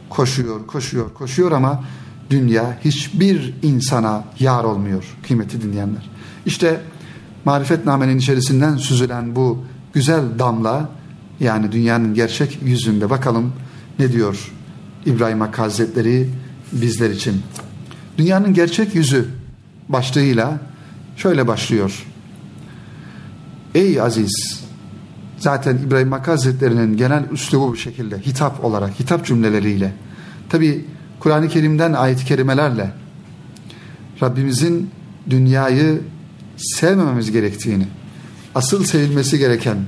Koşuyor, 0.09 0.67
koşuyor, 0.67 1.15
koşuyor 1.15 1.53
ama 1.53 1.85
dünya 2.31 2.79
hiçbir 2.85 3.55
insana 3.63 4.25
yar 4.39 4.65
olmuyor 4.65 5.17
kıymeti 5.27 5.63
dinleyenler. 5.63 6.11
İşte 6.47 6.81
marifetnamenin 7.45 8.19
içerisinden 8.19 8.77
süzülen 8.77 9.37
bu 9.37 9.65
güzel 9.93 10.39
damla 10.39 10.89
yani 11.41 11.73
dünyanın 11.73 12.15
gerçek 12.15 12.59
yüzünde 12.65 13.11
bakalım 13.11 13.53
ne 13.99 14.13
diyor 14.13 14.53
İbrahim 15.07 15.41
Hakkı 15.41 15.63
Hazretleri 15.63 16.29
bizler 16.73 17.11
için. 17.11 17.43
Dünyanın 18.19 18.55
gerçek 18.55 18.95
yüzü 18.95 19.29
başlığıyla 19.89 20.61
şöyle 21.17 21.47
başlıyor. 21.47 22.07
Ey 23.75 24.01
aziz! 24.01 24.61
Zaten 25.39 25.79
İbrahim 25.87 26.13
Hakkı 26.13 26.31
Hazretleri'nin 26.31 26.97
genel 26.97 27.25
üslubu 27.33 27.69
bu 27.69 27.77
şekilde 27.77 28.19
hitap 28.19 28.65
olarak, 28.65 29.01
hitap 29.01 29.27
cümleleriyle. 29.27 29.93
Tabi 30.49 30.85
Kur'an-ı 31.21 31.49
Kerim'den 31.49 31.93
ayet-i 31.93 32.25
kerimelerle 32.25 32.91
Rabbimizin 34.23 34.91
dünyayı 35.31 36.01
sevmememiz 36.61 37.33
gerektiğini, 37.33 37.87
asıl 38.55 38.85
sevilmesi 38.85 39.39
gereken, 39.39 39.79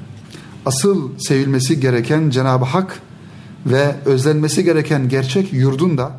asıl 0.66 1.18
sevilmesi 1.18 1.80
gereken 1.80 2.30
Cenab-ı 2.30 2.64
Hak 2.64 3.00
ve 3.66 3.96
özlenmesi 4.04 4.64
gereken 4.64 5.08
gerçek 5.08 5.52
yurdun 5.52 5.98
da 5.98 6.12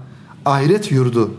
ahiret 0.46 0.92
yurdu 0.92 1.32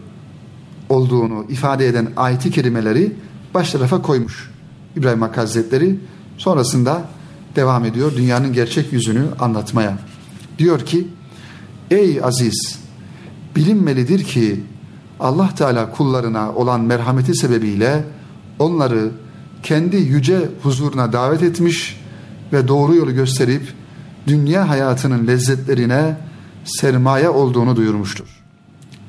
olduğunu 0.88 1.46
ifade 1.48 1.86
eden 1.86 2.08
ayeti 2.16 2.50
kelimeleri 2.50 3.12
baş 3.54 3.72
tarafa 3.72 4.02
koymuş 4.02 4.50
İbrahim 4.96 5.22
Hakkı 5.22 5.40
Hazretleri. 5.40 5.98
Sonrasında 6.38 7.04
devam 7.56 7.84
ediyor 7.84 8.12
dünyanın 8.16 8.52
gerçek 8.52 8.92
yüzünü 8.92 9.24
anlatmaya. 9.40 9.98
Diyor 10.58 10.80
ki 10.80 11.08
ey 11.90 12.20
aziz 12.24 12.78
bilinmelidir 13.56 14.24
ki 14.24 14.60
Allah 15.20 15.54
Teala 15.54 15.90
kullarına 15.90 16.52
olan 16.54 16.80
merhameti 16.80 17.34
sebebiyle 17.34 18.04
onları 18.58 19.10
kendi 19.62 19.96
yüce 19.96 20.48
huzuruna 20.62 21.12
davet 21.12 21.42
etmiş 21.42 22.00
ve 22.52 22.68
doğru 22.68 22.94
yolu 22.94 23.14
gösterip 23.14 23.72
dünya 24.26 24.68
hayatının 24.68 25.26
lezzetlerine 25.26 26.16
sermaye 26.64 27.28
olduğunu 27.28 27.76
duyurmuştur. 27.76 28.42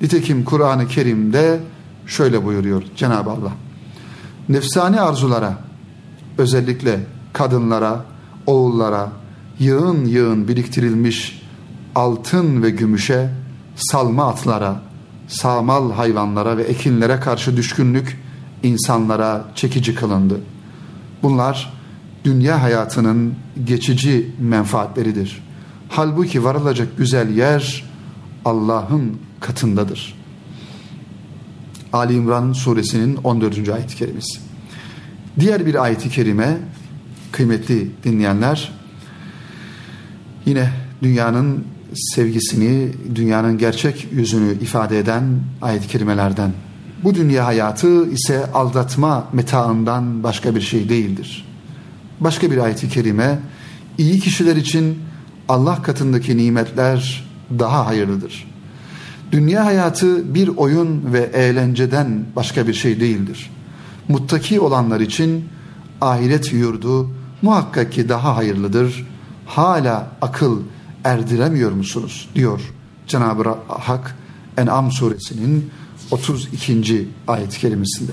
Nitekim 0.02 0.46
Kur'an-ı 0.46 0.88
Kerim'de 0.88 1.60
şöyle 2.08 2.46
buyuruyor 2.46 2.84
Cenab-ı 2.96 3.30
Allah. 3.30 3.52
Nefsani 4.50 5.02
arzulara, 5.02 5.58
özellikle 6.38 7.00
kadınlara, 7.34 8.06
oğullara, 8.46 9.12
yığın 9.60 10.06
yığın 10.06 10.48
biriktirilmiş 10.48 11.42
altın 11.96 12.64
ve 12.64 12.70
gümüşe, 12.70 13.30
salma 13.76 14.28
atlara, 14.28 14.82
sağmal 15.28 15.92
hayvanlara 15.92 16.58
ve 16.58 16.64
ekinlere 16.64 17.20
karşı 17.20 17.58
düşkünlük 17.58 18.25
insanlara 18.64 19.46
çekici 19.56 19.96
kılındı. 19.96 20.40
Bunlar 21.24 21.74
dünya 22.24 22.62
hayatının 22.62 23.36
geçici 23.66 24.32
menfaatleridir. 24.40 25.44
Halbuki 25.90 26.44
varılacak 26.44 26.98
güzel 26.98 27.30
yer 27.30 27.84
Allah'ın 28.46 29.18
katındadır. 29.40 30.16
Ali 31.94 32.14
İmran 32.14 32.54
suresinin 32.54 33.16
14. 33.16 33.70
ayet-i 33.70 33.96
kerimesi. 33.96 34.40
Diğer 35.40 35.66
bir 35.66 35.84
ayet-i 35.84 36.10
kerime 36.10 36.58
kıymetli 37.32 37.92
dinleyenler 38.04 38.72
yine 40.46 40.70
dünyanın 41.04 41.66
sevgisini, 41.94 42.92
dünyanın 43.16 43.58
gerçek 43.58 44.08
yüzünü 44.12 44.54
ifade 44.62 45.00
eden 45.00 45.24
ayet-i 45.62 45.88
kerimelerden. 45.88 46.52
Bu 47.06 47.16
dünya 47.16 47.46
hayatı 47.46 48.10
ise 48.10 48.52
aldatma 48.52 49.28
metaından 49.34 50.24
başka 50.24 50.56
bir 50.56 50.62
şey 50.62 50.90
değildir. 50.90 51.46
Başka 52.20 52.52
bir 52.52 52.58
ayet-i 52.58 52.90
kerime, 52.90 53.40
iyi 53.98 54.20
kişiler 54.20 54.56
için 54.56 55.00
Allah 55.50 55.82
katındaki 55.82 56.38
nimetler 56.38 57.28
daha 57.60 57.86
hayırlıdır. 57.86 58.52
Dünya 59.32 59.66
hayatı 59.66 60.34
bir 60.34 60.48
oyun 60.48 61.14
ve 61.14 61.20
eğlenceden 61.20 62.26
başka 62.36 62.68
bir 62.68 62.74
şey 62.74 63.00
değildir. 63.00 63.52
Muttaki 64.08 64.60
olanlar 64.60 65.00
için 65.00 65.46
ahiret 66.02 66.54
yurdu 66.54 67.10
muhakkak 67.42 67.92
ki 67.92 68.10
daha 68.10 68.36
hayırlıdır. 68.38 69.08
Hala 69.46 70.08
akıl 70.22 70.60
erdiremiyor 71.04 71.72
musunuz? 71.72 72.30
diyor 72.36 72.62
Cenab-ı 73.08 73.44
Hak 73.68 74.16
En'am 74.58 74.92
suresinin 74.92 75.72
32. 76.12 77.08
ayet 77.28 77.58
kelimesinde. 77.58 78.12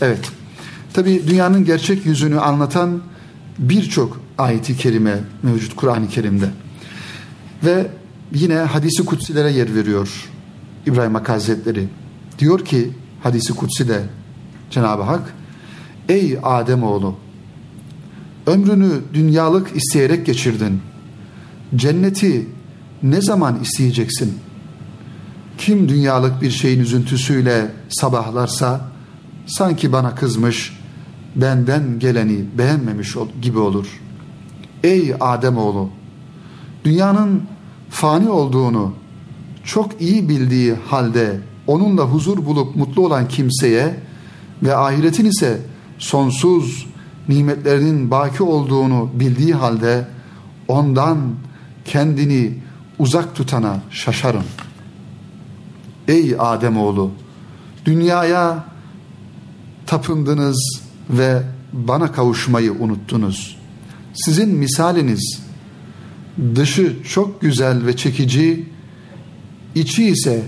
Evet. 0.00 0.30
Tabi 0.92 1.22
dünyanın 1.28 1.64
gerçek 1.64 2.06
yüzünü 2.06 2.40
anlatan 2.40 3.02
birçok 3.58 4.20
ayeti 4.38 4.76
kerime 4.76 5.20
mevcut 5.42 5.76
Kur'an-ı 5.76 6.08
Kerim'de. 6.08 6.50
Ve 7.64 7.86
yine 8.34 8.54
hadisi 8.54 9.04
kutsilere 9.04 9.52
yer 9.52 9.74
veriyor 9.74 10.30
İbrahim 10.86 11.14
Hakkı 11.14 11.32
Hazretleri. 11.32 11.88
Diyor 12.38 12.64
ki 12.64 12.90
hadisi 13.22 13.54
kutside 13.54 14.02
Cenab-ı 14.70 15.02
Hak 15.02 15.34
Ey 16.08 16.38
Ademoğlu 16.42 17.16
ömrünü 18.46 18.90
dünyalık 19.14 19.76
isteyerek 19.76 20.26
geçirdin. 20.26 20.80
Cenneti 21.76 22.48
ne 23.02 23.20
zaman 23.20 23.60
isteyeceksin? 23.62 24.38
Kim 25.58 25.88
dünyalık 25.88 26.42
bir 26.42 26.50
şeyin 26.50 26.80
üzüntüsüyle 26.80 27.70
sabahlarsa 27.88 28.80
sanki 29.46 29.92
bana 29.92 30.14
kızmış, 30.14 30.78
benden 31.36 31.98
geleni 31.98 32.44
beğenmemiş 32.58 33.16
gibi 33.42 33.58
olur. 33.58 33.86
Ey 34.84 35.14
Ademoğlu, 35.20 35.90
dünyanın 36.84 37.42
fani 37.90 38.28
olduğunu 38.28 38.94
çok 39.64 40.00
iyi 40.00 40.28
bildiği 40.28 40.74
halde 40.74 41.40
onunla 41.66 42.02
huzur 42.02 42.46
bulup 42.46 42.76
mutlu 42.76 43.06
olan 43.06 43.28
kimseye 43.28 43.94
ve 44.62 44.76
ahiretin 44.76 45.24
ise 45.24 45.60
sonsuz 45.98 46.86
nimetlerinin 47.28 48.10
baki 48.10 48.42
olduğunu 48.42 49.10
bildiği 49.14 49.54
halde 49.54 50.08
ondan 50.68 51.18
kendini 51.84 52.58
uzak 52.98 53.34
tutana 53.34 53.80
şaşarım. 53.90 54.44
Ey 56.08 56.36
Ademoğlu, 56.38 57.10
dünyaya 57.84 58.64
tapındınız 59.86 60.80
ve 61.10 61.42
bana 61.72 62.12
kavuşmayı 62.12 62.72
unuttunuz. 62.72 63.56
Sizin 64.14 64.48
misaliniz 64.48 65.40
dışı 66.54 67.02
çok 67.08 67.40
güzel 67.40 67.86
ve 67.86 67.96
çekici, 67.96 68.68
içi 69.74 70.04
ise 70.06 70.42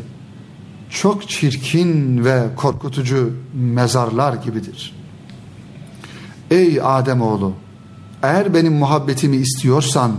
çok 0.91 1.29
çirkin 1.29 2.25
ve 2.25 2.43
korkutucu 2.57 3.33
mezarlar 3.55 4.35
gibidir. 4.35 4.95
Ey 6.51 6.81
Ademoğlu, 6.83 7.53
eğer 8.23 8.55
benim 8.55 8.73
muhabbetimi 8.73 9.37
istiyorsan 9.37 10.13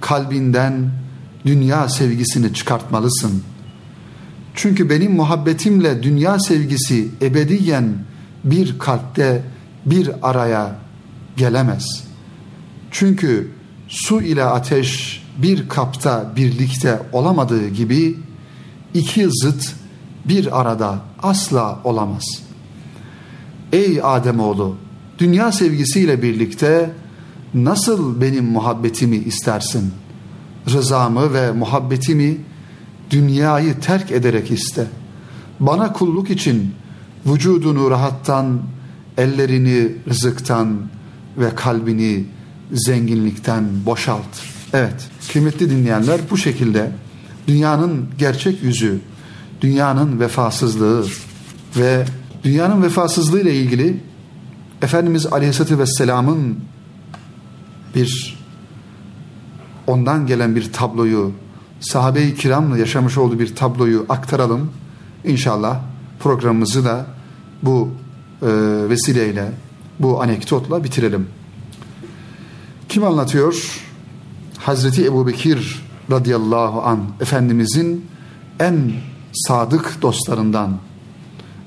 kalbinden 0.00 0.90
dünya 1.46 1.88
sevgisini 1.88 2.54
çıkartmalısın. 2.54 3.42
Çünkü 4.54 4.90
benim 4.90 5.12
muhabbetimle 5.12 6.02
dünya 6.02 6.38
sevgisi 6.38 7.08
ebediyen 7.22 7.94
bir 8.44 8.78
kalpte 8.78 9.42
bir 9.86 10.10
araya 10.22 10.76
gelemez. 11.36 12.04
Çünkü 12.90 13.50
su 13.88 14.22
ile 14.22 14.44
ateş 14.44 15.22
bir 15.38 15.68
kapta 15.68 16.32
birlikte 16.36 17.02
olamadığı 17.12 17.68
gibi 17.68 18.18
iki 18.94 19.28
zıt 19.30 19.74
bir 20.24 20.60
arada 20.60 20.98
asla 21.22 21.80
olamaz. 21.84 22.24
Ey 23.72 24.00
Ademoğlu, 24.02 24.76
dünya 25.18 25.52
sevgisiyle 25.52 26.22
birlikte 26.22 26.90
nasıl 27.54 28.20
benim 28.20 28.44
muhabbetimi 28.44 29.16
istersin? 29.16 29.92
Rızamı 30.70 31.34
ve 31.34 31.52
muhabbetimi 31.52 32.36
dünyayı 33.12 33.80
terk 33.80 34.10
ederek 34.10 34.50
iste. 34.50 34.86
Bana 35.60 35.92
kulluk 35.92 36.30
için 36.30 36.74
vücudunu 37.26 37.90
rahattan, 37.90 38.62
ellerini 39.18 39.92
rızıktan 40.08 40.76
ve 41.38 41.54
kalbini 41.54 42.24
zenginlikten 42.72 43.64
boşalt. 43.86 44.26
Evet, 44.72 45.10
kıymetli 45.32 45.70
dinleyenler 45.70 46.20
bu 46.30 46.36
şekilde 46.38 46.92
dünyanın 47.48 48.06
gerçek 48.18 48.62
yüzü, 48.62 49.00
dünyanın 49.60 50.20
vefasızlığı 50.20 51.06
ve 51.76 52.04
dünyanın 52.44 52.82
vefasızlığı 52.82 53.40
ile 53.40 53.54
ilgili 53.54 54.00
Efendimiz 54.82 55.26
Aleyhisselatü 55.26 55.78
Vesselam'ın 55.78 56.58
bir 57.94 58.38
ondan 59.86 60.26
gelen 60.26 60.56
bir 60.56 60.72
tabloyu 60.72 61.32
sahabe-i 61.82 62.34
kiramla 62.34 62.78
yaşamış 62.78 63.18
olduğu 63.18 63.38
bir 63.38 63.56
tabloyu 63.56 64.06
aktaralım. 64.08 64.70
İnşallah 65.24 65.80
programımızı 66.20 66.84
da 66.84 67.06
bu 67.62 67.90
e, 68.42 68.48
vesileyle 68.88 69.52
bu 70.00 70.22
anekdotla 70.22 70.84
bitirelim. 70.84 71.28
Kim 72.88 73.04
anlatıyor? 73.04 73.82
Hazreti 74.58 75.06
Ebu 75.06 75.26
Bekir 75.26 75.82
radıyallahu 76.10 76.82
an 76.82 77.00
Efendimizin 77.20 78.06
en 78.60 78.92
sadık 79.32 80.02
dostlarından 80.02 80.78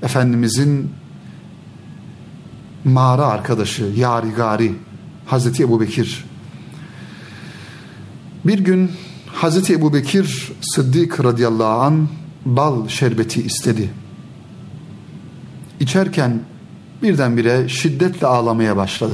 Efendimizin 0.04 0.92
mağara 2.84 3.26
arkadaşı, 3.26 3.84
yarigari 3.84 4.74
Hazreti 5.26 5.64
Ebu 5.64 5.82
Bekir. 5.82 6.26
Bir 8.46 8.60
gün 8.60 8.92
Hazreti 9.36 9.74
Ebu 9.74 9.94
Bekir 9.94 10.52
Sıddık 10.62 11.24
radıyallahu 11.24 11.82
an 11.82 12.08
bal 12.46 12.88
şerbeti 12.88 13.42
istedi. 13.42 13.90
İçerken 15.80 16.40
birdenbire 17.04 17.70
şiddetle 17.70 18.28
ağlamaya 18.28 18.78
başladı. 18.78 19.14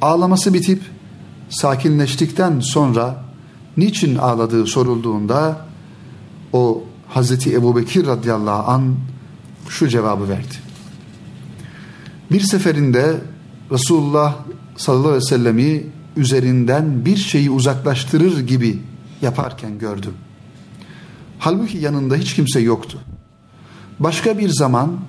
Ağlaması 0.00 0.54
bitip 0.54 0.82
sakinleştikten 1.48 2.60
sonra 2.60 3.24
niçin 3.76 4.16
ağladığı 4.16 4.66
sorulduğunda 4.66 5.66
o 6.52 6.84
Hazreti 7.08 7.54
Ebu 7.54 7.76
Bekir 7.76 8.06
radıyallahu 8.06 8.70
an 8.70 8.94
şu 9.68 9.88
cevabı 9.88 10.28
verdi. 10.28 10.54
Bir 12.30 12.40
seferinde 12.40 13.20
Resulullah 13.70 14.36
sallallahu 14.76 15.08
aleyhi 15.08 15.24
ve 15.24 15.28
sellemi 15.28 15.86
üzerinden 16.16 17.04
bir 17.04 17.16
şeyi 17.16 17.50
uzaklaştırır 17.50 18.40
gibi 18.40 18.78
yaparken 19.22 19.78
gördüm. 19.78 20.14
Halbuki 21.38 21.78
yanında 21.78 22.16
hiç 22.16 22.34
kimse 22.34 22.60
yoktu. 22.60 22.98
Başka 24.00 24.38
bir 24.38 24.48
zaman 24.48 25.00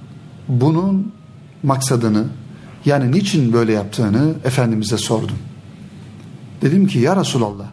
bunun 0.48 1.14
maksadını 1.64 2.28
yani 2.86 3.12
niçin 3.12 3.54
böyle 3.54 3.72
yaptığını 3.72 4.34
Efendimiz'e 4.44 4.98
sordum. 4.98 5.38
Dedim 6.62 6.88
ki 6.88 7.00
ya 7.00 7.16
Resulallah 7.16 7.68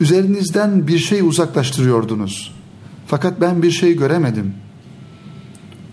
üzerinizden 0.00 0.88
bir 0.88 0.98
şey 0.98 1.20
uzaklaştırıyordunuz. 1.20 2.54
Fakat 3.06 3.40
ben 3.40 3.62
bir 3.62 3.70
şey 3.70 3.96
göremedim. 3.96 4.54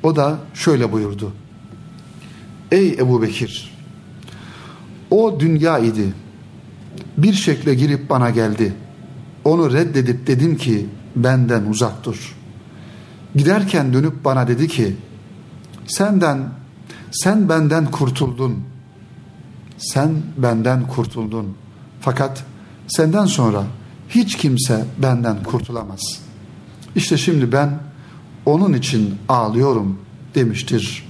O 0.03 0.15
da 0.15 0.37
şöyle 0.53 0.91
buyurdu. 0.91 1.31
Ey 2.71 2.93
Ebu 2.93 3.21
Bekir 3.21 3.73
o 5.13 5.39
dünya 5.39 5.79
idi. 5.79 6.13
Bir 7.17 7.33
şekle 7.33 7.73
girip 7.75 8.09
bana 8.09 8.29
geldi. 8.29 8.73
Onu 9.43 9.73
reddedip 9.73 10.27
dedim 10.27 10.57
ki 10.57 10.85
benden 11.15 11.65
uzak 11.65 12.03
dur. 12.03 12.35
Giderken 13.35 13.93
dönüp 13.93 14.25
bana 14.25 14.47
dedi 14.47 14.67
ki 14.67 14.95
senden 15.87 16.49
sen 17.11 17.49
benden 17.49 17.91
kurtuldun. 17.91 18.63
sen 19.77 20.11
benden 20.37 20.87
kurtuldun. 20.87 21.55
Fakat 22.01 22.43
senden 22.87 23.25
sonra 23.25 23.63
hiç 24.09 24.37
kimse 24.37 24.85
benden 25.01 25.43
kurtulamaz. 25.43 26.01
İşte 26.95 27.17
şimdi 27.17 27.51
ben 27.51 27.79
onun 28.45 28.73
için 28.73 29.15
ağlıyorum 29.29 29.99
demiştir 30.35 31.05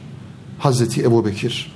Hazreti 0.60 1.04
Ebu 1.04 1.26
Bekir. 1.26 1.74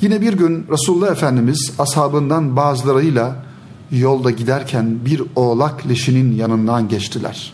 Yine 0.00 0.20
bir 0.20 0.32
gün 0.32 0.66
Resulullah 0.70 1.10
Efendimiz 1.10 1.72
ashabından 1.78 2.56
bazılarıyla 2.56 3.47
yolda 3.90 4.30
giderken 4.30 5.04
bir 5.04 5.22
oğlak 5.36 5.88
leşinin 5.88 6.36
yanından 6.36 6.88
geçtiler. 6.88 7.52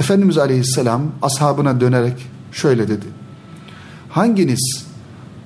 Efendimiz 0.00 0.38
Aleyhisselam 0.38 1.02
ashabına 1.22 1.80
dönerek 1.80 2.26
şöyle 2.52 2.88
dedi. 2.88 3.06
Hanginiz 4.08 4.86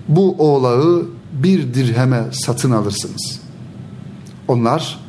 bu 0.08 0.34
oğlağı 0.38 1.06
bir 1.32 1.74
dirheme 1.74 2.24
satın 2.32 2.70
alırsınız? 2.70 3.40
Onlar 4.48 5.00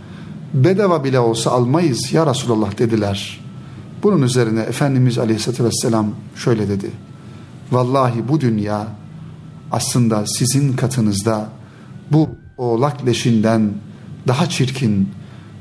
bedava 0.53 1.03
bile 1.03 1.19
olsa 1.19 1.51
almayız 1.51 2.13
ya 2.13 2.27
Resulallah 2.27 2.77
dediler. 2.77 3.39
Bunun 4.03 4.21
üzerine 4.21 4.59
Efendimiz 4.59 5.17
Aleyhisselatü 5.17 5.63
Vesselam 5.63 6.07
şöyle 6.35 6.69
dedi. 6.69 6.91
Vallahi 7.71 8.27
bu 8.29 8.41
dünya 8.41 8.87
aslında 9.71 10.23
sizin 10.27 10.73
katınızda 10.73 11.49
bu 12.11 12.29
oğlak 12.57 13.05
leşinden 13.05 13.71
daha 14.27 14.49
çirkin 14.49 15.09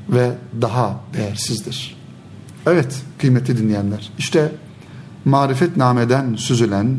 ve 0.09 0.31
daha 0.61 0.99
değersizdir. 1.13 1.97
Evet 2.67 3.01
kıymetli 3.17 3.57
dinleyenler 3.57 4.11
işte 4.17 4.51
marifetnameden 5.25 6.35
süzülen 6.35 6.97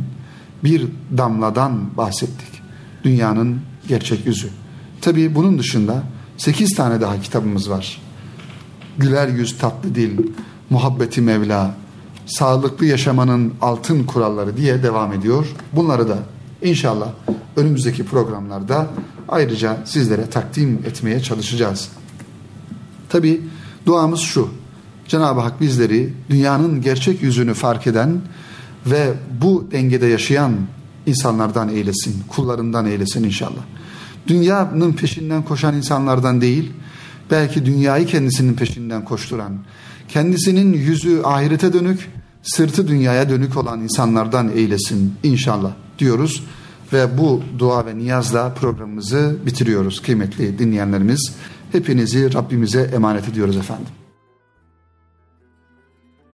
bir 0.65 0.87
damladan 1.19 1.97
bahsettik. 1.97 2.63
Dünyanın 3.05 3.61
gerçek 3.89 4.27
yüzü. 4.27 4.49
Tabii 5.01 5.35
bunun 5.35 5.59
dışında 5.59 6.03
8 6.37 6.75
tane 6.75 7.01
daha 7.01 7.21
kitabımız 7.21 7.71
var. 7.71 8.01
Güler 8.99 9.29
yüz 9.29 9.59
tatlı 9.59 9.95
dil, 9.95 10.19
muhabbeti 10.71 11.21
Mevla, 11.21 11.75
sağlıklı 12.27 12.87
yaşamanın 12.87 13.55
altın 13.61 14.05
kuralları 14.05 14.57
diye 14.57 14.83
devam 14.83 15.13
ediyor. 15.13 15.47
Bunları 15.73 16.09
da 16.09 16.19
inşallah 16.63 17.09
önümüzdeki 17.57 18.05
programlarda 18.05 18.87
ayrıca 19.33 19.77
sizlere 19.85 20.31
takdim 20.31 20.83
etmeye 20.87 21.23
çalışacağız. 21.23 21.89
Tabi 23.09 23.41
duamız 23.87 24.21
şu. 24.21 24.49
Cenab-ı 25.09 25.41
Hak 25.41 25.61
bizleri 25.61 26.13
dünyanın 26.31 26.81
gerçek 26.81 27.23
yüzünü 27.23 27.55
fark 27.55 27.87
eden 27.87 28.21
ve 28.87 29.13
bu 29.41 29.69
dengede 29.73 30.07
yaşayan 30.07 30.53
insanlardan 31.07 31.69
eylesin, 31.69 32.23
kullarından 32.29 32.87
eylesin 32.87 33.25
inşallah. 33.25 33.63
Dünyanın 34.27 34.93
peşinden 34.93 35.43
koşan 35.43 35.77
insanlardan 35.77 36.41
değil, 36.41 36.73
belki 37.31 37.67
dünyayı 37.67 38.07
kendisinin 38.07 38.55
peşinden 38.55 39.05
koşturan, 39.05 39.53
kendisinin 40.09 40.73
yüzü 40.73 41.23
ahirete 41.23 41.73
dönük, 41.73 42.11
sırtı 42.43 42.89
dünyaya 42.89 43.31
dönük 43.31 43.57
olan 43.57 43.81
insanlardan 43.81 44.51
eylesin 44.57 45.15
inşallah 45.23 45.73
diyoruz. 45.99 46.45
Ve 46.93 47.19
bu 47.19 47.43
dua 47.59 47.87
ve 47.87 47.99
niyazla 47.99 48.55
programımızı 48.55 49.37
bitiriyoruz 49.47 50.03
kıymetli 50.03 50.59
dinleyenlerimiz. 50.59 51.35
Hepinizi 51.73 52.35
Rabbimize 52.35 52.81
emanet 52.95 53.29
ediyoruz 53.29 53.57
efendim. 53.57 54.02